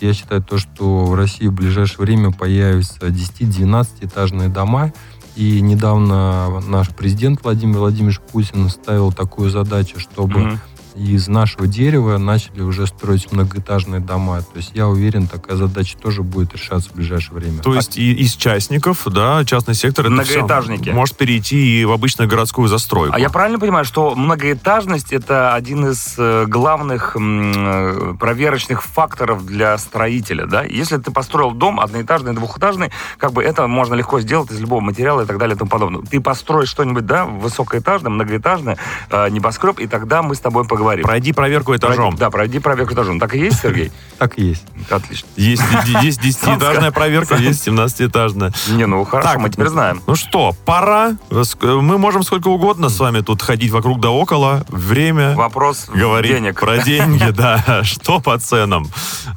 Я 0.00 0.12
считаю 0.12 0.42
то, 0.42 0.58
что 0.58 1.04
в 1.04 1.14
России 1.14 1.46
в 1.46 1.52
ближайшее 1.52 1.98
время 2.00 2.32
появятся 2.32 3.06
10-12-этажные 3.06 4.48
дома, 4.48 4.92
и 5.36 5.60
недавно 5.60 6.60
наш 6.66 6.90
президент 6.90 7.42
Владимир 7.42 7.78
Владимирович 7.78 8.20
Путин 8.20 8.68
ставил 8.68 9.12
такую 9.12 9.50
задачу, 9.50 9.98
чтобы 9.98 10.40
Мгм. 10.40 10.60
Из 10.94 11.28
нашего 11.28 11.66
дерева 11.66 12.18
начали 12.18 12.62
уже 12.62 12.86
строить 12.86 13.30
многоэтажные 13.32 14.00
дома. 14.00 14.40
То 14.42 14.56
есть 14.56 14.70
я 14.74 14.86
уверен, 14.86 15.26
такая 15.26 15.56
задача 15.56 15.96
тоже 15.98 16.22
будет 16.22 16.52
решаться 16.54 16.90
в 16.90 16.94
ближайшее 16.94 17.34
время. 17.34 17.62
То 17.62 17.74
есть 17.74 17.98
и 17.98 18.12
из 18.12 18.34
частников, 18.34 19.02
да, 19.06 19.44
частный 19.44 19.74
сектор, 19.74 20.08
Многоэтажники. 20.08 20.90
может 20.90 21.16
перейти 21.16 21.80
и 21.80 21.84
в 21.84 21.92
обычную 21.92 22.28
городскую 22.28 22.68
застройку. 22.68 23.14
А 23.14 23.18
я 23.18 23.30
правильно 23.30 23.58
понимаю, 23.58 23.84
что 23.84 24.14
многоэтажность 24.14 25.12
это 25.12 25.54
один 25.54 25.86
из 25.86 26.14
э, 26.16 26.46
главных 26.46 27.16
э, 27.16 28.14
проверочных 28.18 28.82
факторов 28.82 29.44
для 29.44 29.76
строителя, 29.78 30.46
да? 30.46 30.62
Если 30.62 30.96
ты 30.98 31.10
построил 31.10 31.50
дом 31.50 31.80
одноэтажный, 31.80 32.34
двухэтажный, 32.34 32.90
как 33.18 33.32
бы 33.32 33.42
это 33.42 33.66
можно 33.66 33.94
легко 33.94 34.20
сделать 34.20 34.50
из 34.50 34.60
любого 34.60 34.80
материала 34.80 35.22
и 35.22 35.26
так 35.26 35.38
далее 35.38 35.56
и 35.56 35.58
тому 35.58 35.70
подобное. 35.70 36.02
Ты 36.02 36.20
построишь 36.20 36.68
что-нибудь, 36.68 37.06
да, 37.06 37.24
высокоэтажное, 37.24 38.10
многоэтажное, 38.10 38.78
э, 39.10 39.28
небоскреб, 39.30 39.80
и 39.80 39.86
тогда 39.86 40.22
мы 40.22 40.34
с 40.34 40.40
тобой 40.40 40.64
поговорим. 40.64 40.83
Пройди 41.02 41.32
проверку 41.32 41.74
этажом. 41.74 42.14
Пройди- 42.14 42.18
да, 42.18 42.30
пройди 42.30 42.58
проверку 42.58 42.94
этажом. 42.94 43.18
Так 43.20 43.34
и 43.34 43.38
есть, 43.38 43.60
Сергей? 43.60 43.90
Так 44.18 44.38
и 44.38 44.44
есть. 44.44 44.64
Отлично. 44.90 45.28
Есть, 45.36 45.62
есть 46.02 46.20
10-этажная 46.44 46.92
проверка, 46.92 47.34
есть 47.36 47.66
17-этажная. 47.66 48.52
Не, 48.76 48.86
ну 48.86 49.04
хорошо, 49.04 49.28
Так, 49.28 49.38
мы 49.40 49.50
теперь 49.50 49.68
знаем. 49.68 50.02
Ну 50.06 50.14
что, 50.14 50.54
пора. 50.64 51.16
Мы 51.30 51.98
можем 51.98 52.22
сколько 52.22 52.48
угодно 52.48 52.88
с 52.88 52.98
вами 53.00 53.20
тут 53.20 53.42
ходить 53.42 53.70
вокруг 53.72 54.00
да 54.00 54.10
около. 54.10 54.64
Время 54.68 55.34
Вопрос 55.34 55.86
говорить 55.92 56.30
денег. 56.32 56.60
про 56.60 56.78
деньги, 56.78 57.30
да. 57.30 57.80
Что 57.82 58.20
по 58.20 58.38
ценам? 58.38 58.86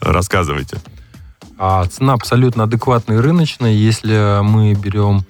Рассказывайте. 0.02 0.78
А 1.58 1.86
цена 1.86 2.14
абсолютно 2.14 2.64
адекватная 2.66 3.18
и 3.18 3.20
рыночная. 3.20 3.72
Если 3.72 4.42
мы 4.44 4.74
берем, 4.76 5.26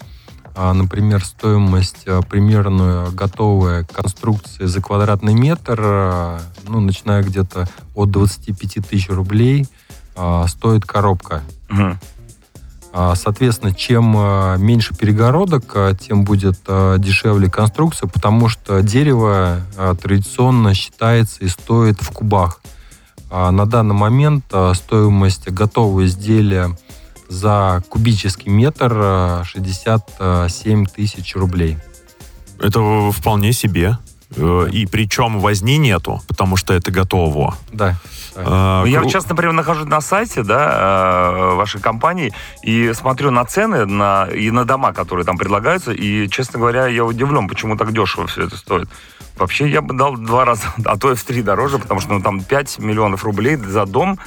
например, 0.73 1.23
стоимость 1.23 2.03
а, 2.07 2.21
примерную 2.23 3.11
готовой 3.11 3.85
конструкции 3.85 4.65
за 4.65 4.81
квадратный 4.81 5.35
метр, 5.35 5.79
а, 5.79 6.41
ну, 6.67 6.79
начиная 6.79 7.21
где-то 7.23 7.69
от 7.93 8.09
25 8.11 8.79
тысяч 8.89 9.07
рублей, 9.09 9.67
а, 10.15 10.47
стоит 10.47 10.83
коробка. 10.85 11.43
А, 12.93 13.13
Соответственно, 13.15 13.73
чем 13.73 14.15
а, 14.17 14.55
меньше 14.57 14.95
перегородок, 14.95 15.65
а, 15.75 15.93
тем 15.93 16.23
будет 16.23 16.57
а, 16.67 16.97
дешевле 16.97 17.49
конструкция, 17.49 18.07
потому 18.07 18.49
что 18.49 18.81
дерево 18.81 19.61
а, 19.77 19.93
традиционно 19.95 20.73
считается 20.73 21.41
и 21.41 21.47
стоит 21.49 22.01
в 22.01 22.09
кубах. 22.11 22.61
А, 23.29 23.51
На 23.51 23.67
данный 23.67 23.93
момент 23.93 24.45
а, 24.51 24.73
стоимость 24.73 25.47
готового 25.49 26.05
изделия 26.07 26.75
за 27.29 27.83
кубический 27.89 28.51
метр 28.51 28.91
а, 28.95 29.43
67 29.45 30.85
тысяч 30.85 31.35
рублей. 31.35 31.77
Это 32.59 33.11
вполне 33.11 33.53
себе. 33.53 33.97
Э, 34.35 34.67
И 34.71 34.85
причем 34.85 35.39
возни 35.39 35.77
нету, 35.77 36.21
потому 36.27 36.57
что 36.57 36.73
это 36.73 36.91
готово. 36.91 37.55
Да. 37.71 37.95
А, 38.35 38.81
Ну, 38.81 38.87
я 38.87 39.03
сейчас, 39.03 39.27
например, 39.29 39.53
нахожусь 39.53 39.87
на 39.87 40.01
сайте, 40.01 40.43
да, 40.43 41.29
э, 41.31 41.55
вашей 41.55 41.81
компании 41.81 42.33
и 42.61 42.91
смотрю 42.93 43.31
на 43.31 43.45
цены 43.45 43.85
на, 43.85 44.25
и 44.25 44.51
на 44.51 44.65
дома, 44.65 44.93
которые 44.93 45.25
там 45.25 45.37
предлагаются, 45.37 45.91
и, 45.91 46.27
честно 46.29 46.59
говоря, 46.59 46.87
я 46.87 47.05
удивлен, 47.05 47.47
почему 47.47 47.77
так 47.77 47.93
дешево 47.93 48.27
все 48.27 48.43
это 48.43 48.57
стоит. 48.57 48.89
Вообще, 49.37 49.69
я 49.69 49.81
бы 49.81 49.95
дал 49.95 50.17
два 50.17 50.45
раза, 50.45 50.63
а 50.85 50.97
то 50.97 51.11
и 51.11 51.15
в 51.15 51.23
три 51.23 51.41
дороже, 51.41 51.79
потому 51.79 52.01
что 52.01 52.13
ну, 52.13 52.21
там 52.21 52.43
5 52.43 52.79
миллионов 52.79 53.23
рублей 53.23 53.55
за 53.55 53.85
дом 53.85 54.19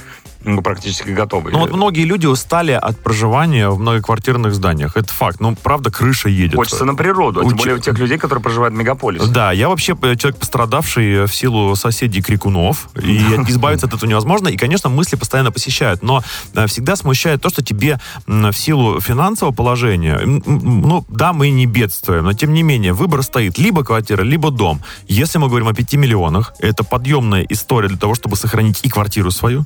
практически 0.63 1.09
готовый. 1.09 1.53
Ну 1.53 1.59
вот 1.59 1.71
многие 1.71 2.03
люди 2.03 2.25
устали 2.25 2.71
от 2.71 2.97
проживания 2.99 3.69
в 3.69 3.79
многоквартирных 3.79 4.53
зданиях. 4.53 4.97
Это 4.97 5.13
факт. 5.13 5.39
Ну, 5.39 5.55
правда, 5.55 5.91
крыша 5.91 6.29
едет. 6.29 6.55
Хочется 6.55 6.85
на 6.85 6.95
природу, 6.95 7.41
а 7.41 7.43
тем 7.43 7.57
более 7.57 7.75
у 7.75 7.79
тех 7.79 7.97
людей, 7.97 8.17
которые 8.17 8.43
проживают 8.43 8.73
в 8.73 8.77
мегаполисе. 8.77 9.27
Да, 9.27 9.51
я 9.51 9.69
вообще 9.69 9.97
э, 10.01 10.15
человек, 10.15 10.39
пострадавший 10.39 11.25
в 11.25 11.35
силу 11.35 11.75
соседей 11.75 12.21
крикунов, 12.21 12.89
и 13.01 13.17
избавиться 13.47 13.87
от 13.87 13.93
этого 13.93 14.09
невозможно. 14.09 14.47
И, 14.47 14.57
конечно, 14.57 14.89
мысли 14.89 15.15
постоянно 15.15 15.51
посещают. 15.51 16.03
Но 16.03 16.23
э, 16.53 16.67
всегда 16.67 16.95
смущает 16.95 17.41
то, 17.41 17.49
что 17.49 17.63
тебе 17.63 17.99
в 18.27 18.53
силу 18.53 18.99
финансового 18.99 19.53
положения, 19.53 20.19
ну, 20.25 21.05
да, 21.09 21.33
мы 21.33 21.49
не 21.49 21.65
бедствуем, 21.65 22.25
но 22.25 22.33
тем 22.33 22.53
не 22.53 22.63
менее, 22.63 22.93
выбор 22.93 23.23
стоит 23.23 23.57
либо 23.57 23.83
квартира, 23.83 24.23
либо 24.23 24.51
дом. 24.51 24.81
Если 25.07 25.37
мы 25.37 25.47
говорим 25.47 25.67
о 25.67 25.73
5 25.73 25.93
миллионах, 25.93 26.53
это 26.59 26.83
подъемная 26.83 27.45
история 27.49 27.87
для 27.87 27.97
того, 27.97 28.15
чтобы 28.15 28.35
сохранить 28.35 28.79
и 28.83 28.89
квартиру 28.89 29.31
свою, 29.31 29.65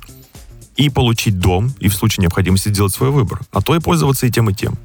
и 0.76 0.90
получить 0.90 1.38
дом, 1.38 1.74
и 1.80 1.88
в 1.88 1.94
случае 1.94 2.22
необходимости 2.22 2.68
сделать 2.68 2.92
свой 2.92 3.10
выбор, 3.10 3.40
а 3.52 3.60
то 3.62 3.74
и 3.74 3.80
пользоваться 3.80 4.26
и 4.26 4.30
тем, 4.30 4.50
и 4.50 4.54
тем. 4.54 4.76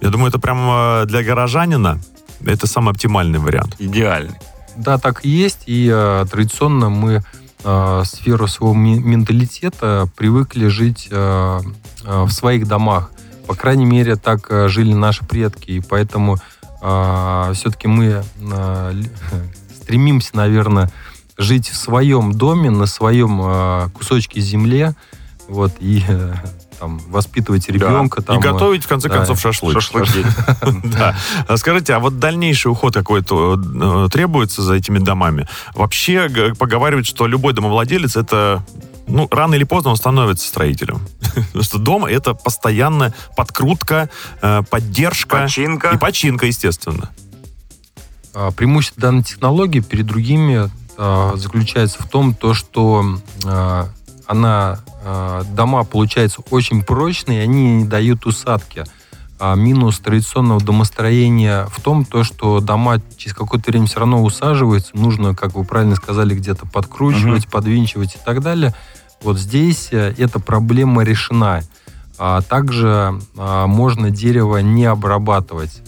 Я 0.00 0.10
думаю, 0.10 0.28
это 0.28 0.38
прямо 0.38 1.04
для 1.06 1.22
горожанина 1.22 2.00
это 2.44 2.66
самый 2.66 2.90
оптимальный 2.90 3.38
вариант. 3.38 3.76
Идеальный. 3.78 4.36
Да, 4.76 4.98
так 4.98 5.24
и 5.24 5.28
есть. 5.28 5.64
И 5.66 5.90
э, 5.92 6.26
традиционно 6.30 6.90
мы 6.90 7.22
э, 7.64 8.02
сферу 8.04 8.46
своего 8.46 8.74
менталитета 8.74 10.08
привыкли 10.16 10.68
жить 10.68 11.08
э, 11.10 11.60
э, 12.04 12.22
в 12.24 12.30
своих 12.30 12.66
домах. 12.66 13.10
По 13.46 13.54
крайней 13.54 13.86
мере, 13.86 14.16
так 14.16 14.50
э, 14.50 14.68
жили 14.68 14.92
наши 14.92 15.24
предки. 15.24 15.72
И 15.72 15.80
поэтому 15.80 16.36
э, 16.82 17.52
все-таки 17.54 17.88
мы 17.88 18.22
э, 18.38 19.02
стремимся, 19.82 20.36
наверное, 20.36 20.90
жить 21.38 21.68
в 21.68 21.76
своем 21.76 22.32
доме, 22.32 22.70
на 22.70 22.86
своем 22.86 23.40
э, 23.42 23.88
кусочке 23.90 24.40
земле. 24.40 24.94
Вот, 25.48 25.72
и 25.80 26.02
э, 26.08 26.34
там, 26.80 26.98
воспитывать 27.08 27.68
ребенка. 27.68 28.22
там, 28.22 28.38
и 28.38 28.40
готовить, 28.40 28.84
в 28.84 28.88
конце 28.88 29.08
да, 29.08 29.18
концов, 29.18 29.40
шашлык. 29.40 29.80
Шашлыки. 29.80 30.24
Да. 30.84 31.16
А 31.46 31.56
Скажите, 31.56 31.94
а 31.94 31.98
вот 31.98 32.18
дальнейший 32.18 32.70
уход 32.70 32.94
какой-то 32.94 33.54
э, 33.56 34.08
требуется 34.10 34.62
за 34.62 34.74
этими 34.74 34.98
домами? 34.98 35.46
Вообще 35.74 36.54
поговаривают, 36.58 37.06
что 37.06 37.26
любой 37.26 37.52
домовладелец 37.52 38.16
это 38.16 38.64
ну, 39.06 39.28
рано 39.30 39.54
или 39.54 39.64
поздно 39.64 39.90
он 39.90 39.96
становится 39.96 40.48
строителем. 40.48 41.00
Потому 41.34 41.62
что 41.62 41.78
дом— 41.78 42.04
это 42.06 42.34
постоянная 42.34 43.14
подкрутка, 43.36 44.10
э, 44.42 44.62
поддержка 44.68 45.42
Починка. 45.42 45.90
и 45.90 45.98
починка, 45.98 46.46
естественно. 46.46 47.10
А, 48.34 48.50
Преимущество 48.50 49.00
данной 49.00 49.22
технологии 49.22 49.80
перед 49.80 50.06
другими 50.06 50.56
а, 50.56 50.70
заключается 51.36 52.02
в 52.02 52.08
том, 52.08 52.34
то, 52.34 52.54
что 52.54 53.04
а, 53.44 53.88
она, 54.26 54.80
а, 55.04 55.42
дома 55.44 55.84
получаются 55.84 56.42
очень 56.50 56.82
прочные, 56.82 57.42
они 57.42 57.82
не 57.82 57.84
дают 57.84 58.26
усадки. 58.26 58.84
А 59.38 59.54
минус 59.54 59.98
традиционного 59.98 60.60
домостроения 60.60 61.66
в 61.66 61.82
том, 61.82 62.06
то, 62.06 62.24
что 62.24 62.60
дома 62.60 63.02
через 63.18 63.34
какое-то 63.34 63.70
время 63.70 63.86
все 63.86 64.00
равно 64.00 64.22
усаживаются, 64.22 64.96
нужно, 64.96 65.34
как 65.34 65.54
вы 65.54 65.64
правильно 65.64 65.94
сказали, 65.94 66.34
где-то 66.34 66.66
подкручивать, 66.66 67.46
подвинчивать 67.46 68.14
и 68.14 68.18
так 68.24 68.40
далее. 68.40 68.74
Вот 69.22 69.38
здесь 69.38 69.88
э, 69.92 70.14
эта 70.16 70.40
проблема 70.40 71.02
решена. 71.02 71.62
А 72.18 72.40
также 72.40 73.20
а, 73.36 73.66
можно 73.66 74.10
дерево 74.10 74.58
не 74.58 74.86
обрабатывать. 74.86 75.82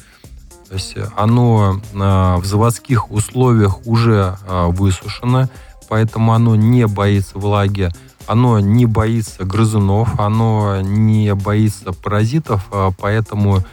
То 0.69 0.75
есть 0.75 0.95
оно 1.17 1.81
а, 1.95 2.37
в 2.37 2.45
заводских 2.45 3.11
условиях 3.11 3.87
уже 3.87 4.37
а, 4.47 4.69
высушено, 4.69 5.49
поэтому 5.89 6.35
оно 6.35 6.57
не 6.57 6.87
боится 6.87 7.39
влаги, 7.39 7.91
оно 8.27 8.61
не 8.61 8.85
боится 8.85 9.45
грызунов, 9.45 10.21
оно 10.21 10.83
не 10.83 11.35
боится 11.35 11.93
паразитов, 11.93 12.67
а, 12.71 12.91
поэтому 12.99 13.65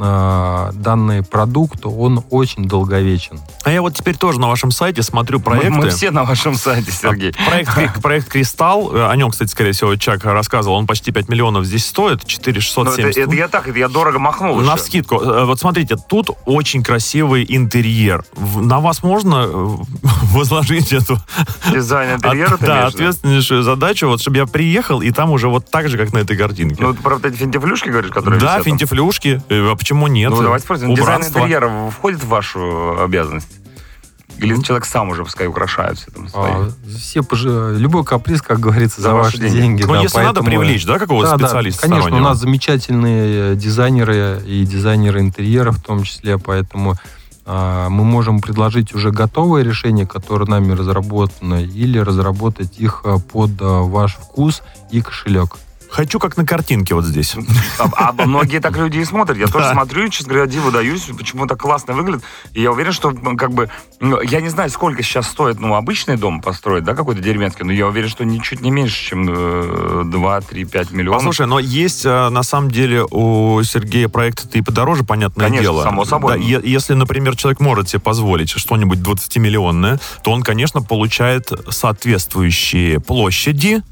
а, 0.00 0.70
данный 0.72 1.22
продукт, 1.22 1.84
он 1.84 2.24
очень 2.30 2.66
долговечен. 2.66 3.38
А 3.64 3.70
я 3.70 3.82
вот 3.82 3.94
теперь 3.94 4.16
тоже 4.16 4.40
на 4.40 4.48
вашем 4.48 4.70
сайте 4.70 5.02
смотрю 5.02 5.38
Мы, 5.38 5.44
проекты. 5.44 5.70
мы 5.70 5.88
все 5.90 6.10
на 6.10 6.24
вашем 6.24 6.54
сайте, 6.54 6.90
Сергей. 6.90 7.32
Проект, 7.46 8.00
проект 8.02 8.28
«Кристалл», 8.28 8.94
э, 8.94 9.06
о 9.10 9.14
нем, 9.16 9.30
кстати, 9.30 9.50
скорее 9.50 9.72
всего, 9.72 9.94
Чак 9.96 10.24
рассказывал, 10.24 10.76
он 10.76 10.86
почти 10.86 11.12
5 11.12 11.28
миллионов 11.28 11.64
здесь 11.64 11.86
стоит, 11.86 12.20
Ну, 12.22 12.28
4670. 12.28 13.16
это, 13.16 13.20
это 13.20 13.34
я 13.36 13.48
так, 13.48 13.68
это 13.68 13.78
я 13.78 13.88
дорого 13.88 14.18
махнул 14.18 14.56
На 14.60 14.72
еще. 14.74 14.76
вскидку. 14.82 15.16
Э, 15.20 15.44
Вот 15.44 15.60
смотрите, 15.60 15.96
тут 16.08 16.30
очень 16.46 16.82
красивый 16.82 17.44
интерьер. 17.48 18.24
На 18.56 18.80
вас 18.80 19.02
можно 19.02 19.46
э, 19.46 19.76
возложить 20.32 20.92
эту 20.92 21.18
Дизайн 21.72 22.16
интерьера, 22.16 22.54
от- 22.54 22.60
да, 22.60 22.86
ответственнейшую 22.86 23.62
задачу, 23.62 24.08
вот 24.08 24.20
чтобы 24.20 24.38
я 24.38 24.46
приехал, 24.46 25.00
и 25.02 25.10
там 25.10 25.30
уже 25.30 25.48
вот 25.48 25.70
так 25.70 25.88
же, 25.88 25.98
как 25.98 26.12
на 26.12 26.18
этой 26.18 26.36
картинке. 26.36 26.76
Ну, 26.82 26.94
ты 26.94 27.02
про 27.02 27.18
эти 27.22 27.36
финтифлюшки 27.36 27.88
говоришь, 27.88 28.10
которые 28.10 28.40
да, 28.40 28.46
висят 28.58 28.64
там? 28.64 28.64
Э, 29.90 29.92
А 29.92 29.94
почему 29.94 30.06
нет? 30.06 30.30
Ну, 30.30 30.42
давайте 30.42 30.64
спросим. 30.64 30.94
Дизайн 30.94 31.22
интерьера 31.22 31.90
входит 31.90 32.22
в 32.22 32.28
вашу 32.28 33.00
обязанность? 33.02 33.48
Или 34.38 34.58
человек 34.62 34.86
сам 34.86 35.10
уже 35.10 35.22
пускай 35.24 35.46
украшает 35.48 35.98
все 35.98 36.10
там 36.12 36.26
свои? 36.28 36.50
А, 36.50 36.70
все 36.98 37.20
пожи- 37.22 37.76
Любой 37.76 38.04
каприз, 38.04 38.40
как 38.40 38.58
говорится, 38.58 39.02
За 39.02 39.08
за, 39.10 39.14
ваши 39.14 39.36
деньги. 39.38 39.56
деньги. 39.58 39.82
Ну, 39.82 39.92
да, 39.94 40.00
если 40.00 40.16
надо 40.18 40.40
поэтому- 40.40 40.48
привлечь, 40.48 40.86
да, 40.86 40.98
какого-то 40.98 41.30
Да, 41.32 41.36
да, 41.36 41.46
специалиста 41.48 41.82
конечно, 41.82 42.16
у 42.16 42.20
нас 42.20 42.38
замечательные 42.38 43.54
дизайнеры 43.54 44.40
и 44.46 44.64
дизайнеры 44.64 45.20
интерьера 45.20 45.72
в 45.72 45.82
том 45.82 46.04
числе, 46.04 46.38
поэтому 46.38 46.94
а, 47.44 47.90
мы 47.90 48.04
можем 48.04 48.40
предложить 48.40 48.94
уже 48.94 49.10
готовые 49.10 49.62
решения, 49.64 50.06
которые 50.06 50.48
нами 50.48 50.72
разработаны, 50.72 51.64
или 51.64 51.98
разработать 51.98 52.78
их 52.78 53.02
а, 53.04 53.18
под 53.18 53.50
а, 53.60 53.82
ваш 53.82 54.14
вкус 54.14 54.62
и 54.90 55.02
кошелек. 55.02 55.56
Хочу 55.90 56.18
как 56.18 56.36
на 56.36 56.46
картинке 56.46 56.94
вот 56.94 57.04
здесь. 57.04 57.34
А, 57.78 58.12
а 58.18 58.26
многие 58.26 58.60
так 58.60 58.76
люди 58.76 58.98
и 58.98 59.04
смотрят. 59.04 59.36
Я 59.36 59.46
тоже 59.46 59.70
смотрю, 59.70 60.06
и, 60.06 60.10
честно 60.10 60.34
говоря, 60.34 60.50
диву 60.50 60.70
даюсь, 60.70 61.08
почему 61.16 61.46
так 61.46 61.58
классно 61.58 61.94
выглядит. 61.94 62.22
И 62.54 62.62
я 62.62 62.70
уверен, 62.70 62.92
что 62.92 63.12
как 63.12 63.52
бы... 63.52 63.70
ну, 64.00 64.20
я 64.20 64.40
не 64.40 64.48
знаю, 64.48 64.70
сколько 64.70 65.02
сейчас 65.02 65.28
стоит 65.28 65.58
ну, 65.58 65.74
обычный 65.74 66.16
дом 66.16 66.40
построить, 66.40 66.84
да, 66.84 66.94
какой-то 66.94 67.20
деревенский, 67.20 67.64
но 67.64 67.72
я 67.72 67.86
уверен, 67.86 68.08
что 68.08 68.24
ничуть 68.24 68.60
не 68.60 68.70
меньше, 68.70 69.10
чем 69.10 69.26
э, 69.28 70.02
2, 70.04 70.40
3, 70.42 70.64
5 70.64 70.90
миллионов. 70.92 71.20
Послушай, 71.20 71.46
но 71.46 71.58
есть 71.58 72.04
э, 72.04 72.28
на 72.28 72.42
самом 72.42 72.70
деле 72.70 73.04
у 73.04 73.62
Сергея 73.62 74.08
проекты-то 74.08 74.58
и 74.58 74.62
подороже, 74.62 75.04
понятное 75.04 75.46
Конечно, 75.46 75.62
дело. 75.62 75.82
само 75.82 76.04
собой. 76.04 76.38
Да, 76.38 76.60
если, 76.62 76.94
например, 76.94 77.36
человек 77.36 77.60
может 77.60 77.88
себе 77.88 78.00
позволить 78.00 78.50
что-нибудь 78.50 78.98
20-миллионное, 78.98 80.00
то 80.22 80.30
он, 80.30 80.42
конечно, 80.42 80.82
получает 80.82 81.50
соответствующие 81.68 83.00
площади. 83.00 83.82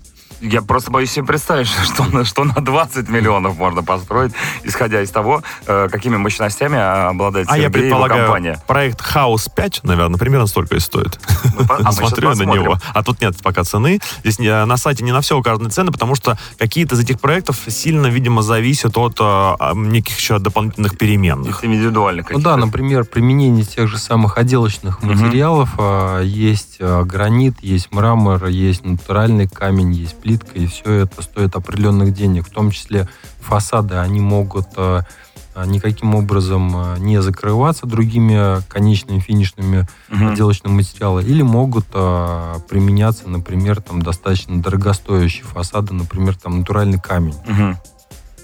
Я 0.41 0.63
просто 0.63 0.91
боюсь 0.91 1.11
себе 1.11 1.27
представить, 1.27 1.69
что, 1.85 2.05
на- 2.05 2.25
что 2.25 2.45
на 2.45 2.55
20 2.55 3.09
миллионов 3.09 3.57
можно 3.57 3.83
построить, 3.83 4.33
исходя 4.63 5.03
из 5.03 5.11
того, 5.11 5.43
э, 5.67 5.89
какими 5.91 6.17
мощностями 6.17 6.79
обладает 6.79 7.49
А 7.51 7.57
я 7.57 7.65
Сергей 7.65 7.87
его 7.89 7.97
предполагаю, 7.99 8.25
компания. 8.27 8.63
проект 8.67 9.01
Хаус 9.03 9.49
5, 9.49 9.81
наверное, 9.85 10.19
примерно 10.19 10.47
столько 10.47 10.77
и 10.77 10.81
стоит. 10.81 11.19
Ну, 11.59 11.67
а 11.69 11.93
Смотрю 11.99 12.31
я 12.31 12.37
на 12.37 12.43
него. 12.45 12.79
А 12.95 13.03
тут 13.03 13.21
нет 13.21 13.35
пока 13.43 13.65
цены. 13.65 14.01
Здесь 14.21 14.39
не- 14.39 14.65
на 14.65 14.77
сайте 14.77 15.03
не 15.05 15.13
на 15.13 15.21
все 15.21 15.37
указаны 15.37 15.71
цены, 15.71 15.91
потому 15.93 16.15
что 16.15 16.39
какие-то 16.59 16.95
из 16.95 17.01
этих 17.01 17.21
проектов 17.21 17.59
сильно, 17.69 18.07
видимо, 18.07 18.43
зависят 18.43 18.97
от 18.97 19.15
э, 19.21 19.23
а, 19.25 19.73
неких 19.75 20.17
еще 20.19 20.39
дополнительных 20.39 20.97
переменных. 20.97 21.65
Индивидуально 21.65 22.25
Ну 22.31 22.39
да, 22.39 22.57
например, 22.57 23.05
применение 23.05 23.65
тех 23.65 23.89
же 23.89 23.99
самых 23.99 24.39
отделочных 24.39 25.03
материалов. 25.03 25.71
а, 25.79 26.23
Есть 26.23 26.77
а, 26.81 27.03
гранит, 27.05 27.57
есть 27.61 27.93
мрамор, 27.93 28.47
есть 28.47 28.85
натуральный 28.85 29.49
камень, 29.49 29.93
есть 29.93 30.17
плитка, 30.29 30.59
и 30.59 30.67
все 30.67 30.93
это 31.05 31.23
стоит 31.23 31.57
определенных 31.57 32.13
денег. 32.13 32.47
В 32.47 32.51
том 32.51 32.71
числе 32.71 33.09
фасады, 33.41 33.95
они 33.97 34.21
могут 34.21 34.67
а, 34.77 35.07
а, 35.55 35.65
никаким 35.65 36.15
образом 36.15 36.71
а, 36.77 36.97
не 36.99 37.23
закрываться 37.23 37.87
другими 37.87 38.63
конечными 38.69 39.21
финишными 39.21 39.89
Мгм. 40.11 40.33
отделочные 40.33 40.73
материалы, 40.73 41.23
или 41.23 41.43
могут 41.43 41.87
а, 41.95 42.59
применяться, 42.69 43.29
например, 43.29 43.81
там 43.81 44.03
достаточно 44.03 44.61
дорогостоящие 44.61 45.45
фасады, 45.45 45.95
например, 45.95 46.37
там 46.37 46.59
натуральный 46.59 47.01
камень. 47.01 47.35
Мгм. 47.47 47.79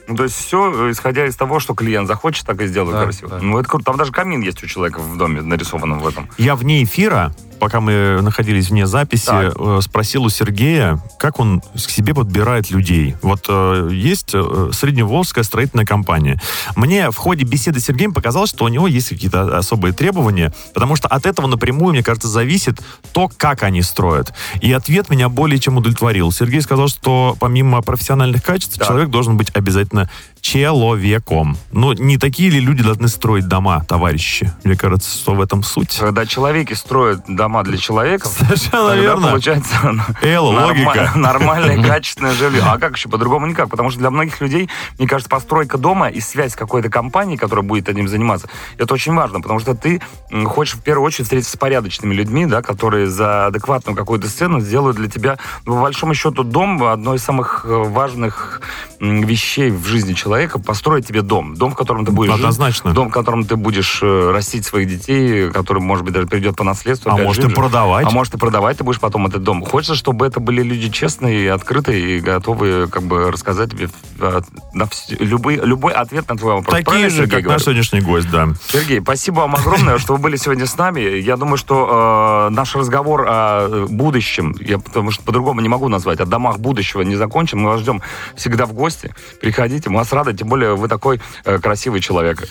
Ну, 0.07 0.17
то 0.17 0.25
есть 0.25 0.35
все, 0.37 0.91
исходя 0.91 1.27
из 1.27 1.35
того, 1.35 1.61
что 1.61 1.75
клиент 1.75 2.07
захочет, 2.09 2.47
так 2.47 2.61
и 2.61 2.67
сделает 2.67 2.97
Да, 2.97 3.05
красиво. 3.05 3.31
да. 3.31 3.39
Ну, 3.41 3.59
это 3.59 3.69
круто. 3.71 3.87
Там 3.87 3.97
даже 3.97 4.13
камин 4.13 4.43
есть 4.43 4.63
у 4.63 4.67
человека 4.67 4.99
в 5.01 5.17
доме, 5.17 5.41
нарисованном 5.41 5.99
в 6.01 6.07
этом. 6.07 6.29
Я 6.37 6.57
вне 6.57 6.83
эфира, 6.85 7.35
пока 7.65 7.81
мы 7.81 8.21
находились 8.21 8.69
вне 8.69 8.87
записи, 8.87 9.25
Так. 9.25 9.55
э, 9.59 9.79
спросил 9.81 10.25
у 10.25 10.29
Сергея, 10.29 10.99
как 11.19 11.41
он 11.41 11.63
к 11.63 11.79
себе 11.91 12.13
подбирает 12.13 12.71
людей. 12.71 13.17
Вот 13.23 13.47
э, 13.49 13.89
есть 13.91 14.33
э, 14.35 14.69
средневолжская 14.71 15.45
строительная 15.45 15.87
компания. 15.87 16.39
Мне 16.77 17.11
в 17.11 17.17
ходе 17.17 17.45
беседы 17.45 17.81
с 17.81 17.85
Сергеем 17.87 18.13
показалось, 18.13 18.51
что 18.51 18.67
у 18.67 18.69
него 18.69 18.87
есть 18.87 19.09
какие-то 19.09 19.57
особые 19.57 19.95
требования, 19.95 20.53
потому 20.75 20.95
что 20.95 21.09
от 21.09 21.25
этого 21.25 21.47
напрямую, 21.47 21.95
мне 21.95 22.03
кажется, 22.03 22.29
зависит 22.29 22.83
то, 23.13 23.31
как 23.35 23.63
они 23.63 23.81
строят. 23.81 24.35
И 24.61 24.71
ответ 24.71 25.09
меня 25.09 25.31
более 25.31 25.59
чем 25.59 25.79
удовлетворил. 25.79 26.33
Сергей 26.33 26.61
сказал, 26.61 26.89
что 26.89 27.35
помимо 27.41 27.81
профессиональных 27.81 28.43
качеств, 28.43 28.77
Так. 28.79 28.89
человек 28.89 29.09
должен 29.09 29.39
быть 29.39 29.49
обязательно 29.55 30.11
человеком. 30.43 31.57
Ну, 31.73 31.95
не 31.95 32.19
такие 32.19 32.51
ли 32.51 32.61
люди 32.61 32.83
должны 32.83 33.09
строить 33.09 33.49
дома, 33.49 33.83
товарищи? 33.89 34.53
Мне 34.65 34.77
кажется, 34.77 35.11
что 35.19 35.35
в 35.35 35.41
этом 35.41 35.63
суть. 35.63 35.97
Когда 35.99 36.27
человеки 36.27 36.75
строят 36.75 37.23
дома 37.27 37.54
для 37.63 37.79
человека, 37.79 38.27
Совершенно 38.29 38.89
тогда 38.89 38.95
верно. 39.03 39.29
получается 39.29 39.75
Элла, 40.23 40.53
норма- 40.53 40.67
логика. 40.89 41.13
нормальное, 41.19 41.83
качественное 41.83 42.33
жилье. 42.33 42.63
А 42.67 42.79
как 42.79 42.97
еще? 42.97 43.09
По-другому 43.09 43.47
никак. 43.47 43.69
Потому 43.71 43.91
что 43.91 44.01
для 44.01 44.11
многих 44.11 44.41
людей, 44.41 44.69
мне 44.99 45.07
кажется, 45.09 45.29
постройка 45.29 45.79
дома 45.79 46.09
и 46.09 46.21
связь 46.21 46.53
с 46.53 46.57
какой-то 46.57 46.89
компанией, 46.91 47.37
которая 47.37 47.65
будет 47.65 47.89
этим 47.89 48.09
заниматься, 48.09 48.49
это 48.79 48.93
очень 48.95 49.15
важно. 49.15 49.41
Потому 49.41 49.61
что 49.61 49.75
ты 49.75 50.01
хочешь 50.47 50.75
в 50.75 50.83
первую 50.83 51.07
очередь 51.07 51.25
встретиться 51.27 51.53
с 51.53 51.57
порядочными 51.57 52.15
людьми, 52.15 52.47
да, 52.47 52.63
которые 52.63 53.07
за 53.07 53.47
адекватную 53.47 53.97
какую-то 53.97 54.29
цену 54.31 54.61
сделают 54.61 54.97
для 54.97 55.09
тебя, 55.09 55.39
ну, 55.67 55.75
по 55.77 55.83
большому 55.83 56.15
счету, 56.15 56.43
дом 56.45 56.83
одно 56.85 57.15
из 57.15 57.23
самых 57.23 57.65
э, 57.65 57.69
важных 57.69 58.61
вещей 59.01 59.71
в 59.71 59.85
жизни 59.87 60.15
человека 60.15 60.59
построить 60.59 61.07
тебе 61.07 61.23
дом. 61.23 61.55
Дом, 61.57 61.73
в 61.73 61.75
котором 61.75 62.07
ты 62.07 62.13
будешь 62.13 62.31
жить. 62.33 62.41
Однозначно. 62.41 62.93
Дом, 62.93 63.11
в 63.11 63.13
котором 63.13 63.45
ты 63.45 63.57
будешь 63.57 64.01
э, 64.03 64.31
растить 64.33 64.65
своих 64.65 64.89
детей, 64.89 65.51
который, 65.51 65.81
может 65.83 66.05
быть, 66.05 66.15
даже 66.15 66.27
перейдет 66.27 66.57
по 66.57 66.65
наследству. 66.65 67.11
А 67.11 67.15
опять. 67.15 67.27
Может, 67.43 67.53
и 67.53 67.55
продавать. 67.55 68.07
А 68.07 68.11
может, 68.11 68.35
и 68.35 68.39
продавать 68.39 68.79
ты 68.79 68.85
будешь 68.85 69.01
потом 69.01 69.27
этот 69.27 69.43
дом. 69.43 69.65
Хочется, 69.65 69.95
чтобы 69.95 70.27
это 70.27 70.41
были 70.41 70.63
люди 70.63 70.89
честные, 70.91 71.53
открытые 71.53 72.19
и 72.19 72.21
готовые 72.21 72.89
как 72.89 73.03
бы 73.03 73.31
рассказать 73.31 73.71
тебе 73.71 73.89
э, 74.21 74.41
на 74.73 74.83
вс- 74.85 75.17
любой, 75.19 75.57
любой 75.57 75.93
ответ 75.93 76.29
на 76.29 76.37
твой 76.37 76.55
вопрос. 76.55 76.71
Такие 76.73 76.85
Правильно, 76.85 77.11
же, 77.11 77.17
Сергей, 77.17 77.31
как 77.31 77.43
говорю? 77.43 77.53
наш 77.57 77.63
сегодняшний 77.65 78.01
гость, 78.01 78.31
да. 78.31 78.49
Сергей, 78.69 79.01
спасибо 79.01 79.41
вам 79.41 79.55
огромное, 79.55 79.99
что 79.99 80.15
вы 80.15 80.19
были 80.21 80.37
сегодня 80.37 80.67
с 80.67 80.77
нами. 80.77 81.01
Я 81.01 81.37
думаю, 81.37 81.57
что 81.57 82.49
э, 82.51 82.55
наш 82.55 82.75
разговор 82.77 83.25
о 83.29 83.87
будущем, 83.89 84.55
я 84.61 84.79
потому 84.79 85.11
что 85.11 85.23
по-другому 85.25 85.61
не 85.61 85.69
могу 85.69 85.89
назвать, 85.89 86.21
о 86.21 86.27
домах 86.27 86.59
будущего 86.59 87.03
не 87.03 87.17
закончен. 87.17 87.59
Мы 87.59 87.71
вас 87.71 87.81
ждем 87.81 88.03
всегда 88.37 88.67
в 88.67 88.73
гости. 88.73 89.15
Приходите, 89.41 89.91
мы 89.91 89.99
вас 89.99 90.13
рады, 90.13 90.33
тем 90.35 90.49
более 90.49 90.77
вы 90.77 90.89
такой 90.89 91.21
э, 91.45 91.59
красивый 91.59 92.01
человек. 92.01 92.47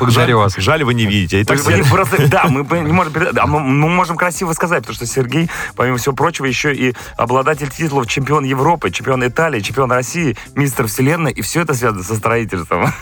Благодарю 0.00 0.38
вас. 0.38 0.54
Жаль, 0.56 0.84
вы 0.84 0.94
не 0.94 1.06
видите. 1.06 1.42
Итак, 1.42 1.58
Вы- 1.60 1.76
вы 1.82 1.84
просто- 1.88 2.28
да, 2.28 2.44
мы 2.48 2.64
не 2.80 2.92
можем, 2.92 3.12
передать, 3.12 3.36
а 3.38 3.46
мы, 3.46 3.60
мы 3.60 3.88
можем 3.88 4.16
красиво 4.18 4.52
сказать, 4.52 4.80
потому 4.80 4.96
что 4.96 5.06
Сергей, 5.06 5.48
помимо 5.74 5.96
всего 5.96 6.14
прочего, 6.14 6.44
еще 6.44 6.74
и 6.74 6.94
обладатель 7.16 7.70
титулов 7.70 8.06
чемпион 8.06 8.44
Европы, 8.44 8.90
чемпион 8.90 9.26
Италии, 9.26 9.60
чемпион 9.60 9.90
России, 9.90 10.36
мистер 10.54 10.86
Вселенной, 10.86 11.32
и 11.32 11.40
все 11.40 11.62
это 11.62 11.72
связано 11.74 12.02
со 12.02 12.16
строительством. 12.16 12.92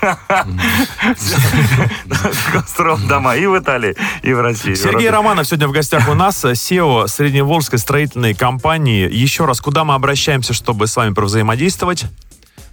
Строил 2.69 2.99
дома 2.99 3.35
и 3.37 3.47
в 3.47 3.59
Италии, 3.59 3.97
и 4.23 4.33
в 4.33 4.41
России. 4.41 4.75
Сергей 4.75 5.11
Романов 5.11 5.47
сегодня 5.47 5.67
в 5.69 5.73
гостях 5.73 6.09
у 6.09 6.15
нас, 6.15 6.45
SEO 6.45 7.09
Средневолжской 7.09 7.79
строительной 7.79 8.35
компании. 8.35 9.09
Еще 9.11 9.45
раз, 9.47 9.61
куда 9.61 9.85
мы 9.85 9.95
обращаемся, 9.95 10.53
чтобы 10.53 10.87
с 10.87 10.97
вами 10.97 11.15
провзаимодействовать? 11.15 12.05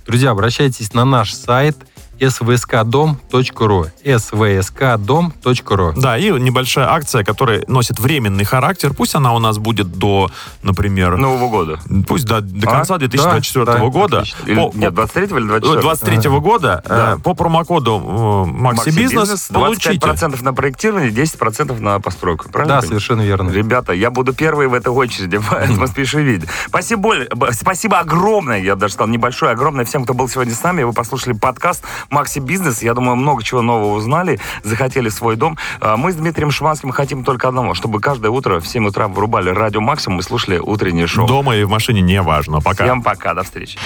Друзья, 0.05 0.31
обращайтесь 0.31 0.93
на 0.93 1.05
наш 1.05 1.33
сайт 1.33 1.77
svskdom.ru 2.19 3.87
svskdom.ru 4.05 5.93
Да, 5.99 6.17
и 6.17 6.29
небольшая 6.31 6.89
акция, 6.91 7.23
которая 7.23 7.63
носит 7.67 7.99
временный 7.99 8.43
характер. 8.45 8.93
Пусть 8.93 9.15
она 9.15 9.33
у 9.33 9.39
нас 9.39 9.57
будет 9.57 9.91
до, 9.97 10.29
например, 10.61 11.17
Нового 11.17 11.49
года. 11.49 11.79
пусть 12.07 12.25
до, 12.25 12.41
до 12.41 12.67
А? 12.69 12.71
конца 12.71 12.97
2024 12.97 13.65
Да, 13.65 13.73
да, 13.73 13.79
года. 13.87 14.23
Или- 14.45 14.55
По- 14.55 14.71
Нет, 14.75 14.93
23 14.93 15.23
или 15.23 15.29
по- 15.31 15.59
24? 15.59 15.81
23 15.81 16.29
года 16.39 16.83
Да. 16.87 17.13
э, 17.17 17.19
по 17.19 17.33
промокоду 17.33 18.45
э, 18.47 18.51
Макси 18.51 18.89
Бизнес 18.89 19.47
получите. 19.49 19.93
25% 19.99 20.41
на 20.43 20.53
проектирование, 20.53 21.11
10% 21.11 21.79
на 21.79 21.99
постройку. 21.99 22.49
Правильно? 22.49 22.81
Да, 22.81 22.87
совершенно 22.87 23.21
верно. 23.21 23.49
Ребята, 23.49 23.93
я 23.93 24.11
буду 24.11 24.33
первый 24.33 24.67
в 24.67 24.73
этой 24.73 24.89
очереди, 24.89 25.39
поэтому 25.49 25.87
спешите. 25.87 26.47
Спасибо, 26.67 27.01
боль- 27.01 27.27
б- 27.33 27.51
спасибо 27.53 27.99
огромное, 27.99 28.59
я 28.61 28.75
даже 28.75 28.93
сказал, 28.93 29.09
небольшое, 29.09 29.51
огромное 29.51 29.85
всем, 29.85 30.03
кто 30.03 30.13
был 30.13 30.29
сегодня 30.29 30.53
с 30.53 30.63
нами. 30.63 30.83
Вы 30.83 30.93
послушали 30.93 31.33
подкаст 31.33 31.83
«Макси 32.09 32.39
Бизнес». 32.39 32.81
Я 32.81 32.93
думаю, 32.93 33.15
много 33.15 33.43
чего 33.43 33.61
нового 33.61 33.95
узнали, 33.95 34.39
захотели 34.63 35.09
свой 35.09 35.35
дом. 35.35 35.57
А 35.79 35.97
Мы 35.97 36.11
с 36.11 36.15
Дмитрием 36.15 36.51
Шиманским 36.51 36.91
хотим 36.91 37.23
только 37.23 37.47
одного, 37.47 37.73
чтобы 37.73 37.99
каждое 37.99 38.29
утро 38.29 38.59
в 38.59 38.67
7 38.67 38.87
утра 38.87 39.07
вырубали 39.07 39.49
радио 39.49 39.81
«Максимум» 39.81 40.19
и 40.19 40.23
слушали 40.23 40.57
утреннее 40.57 41.07
шоу. 41.07 41.27
Дома 41.27 41.55
и 41.55 41.63
в 41.63 41.69
машине 41.69 42.01
не 42.01 42.21
важно. 42.21 42.61
Пока. 42.61 42.85
Всем 42.85 43.01
пока, 43.01 43.33
до 43.33 43.43
встречи. 43.43 43.77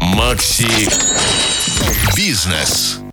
Макси 0.00 0.88
Бизнес. 2.16 3.03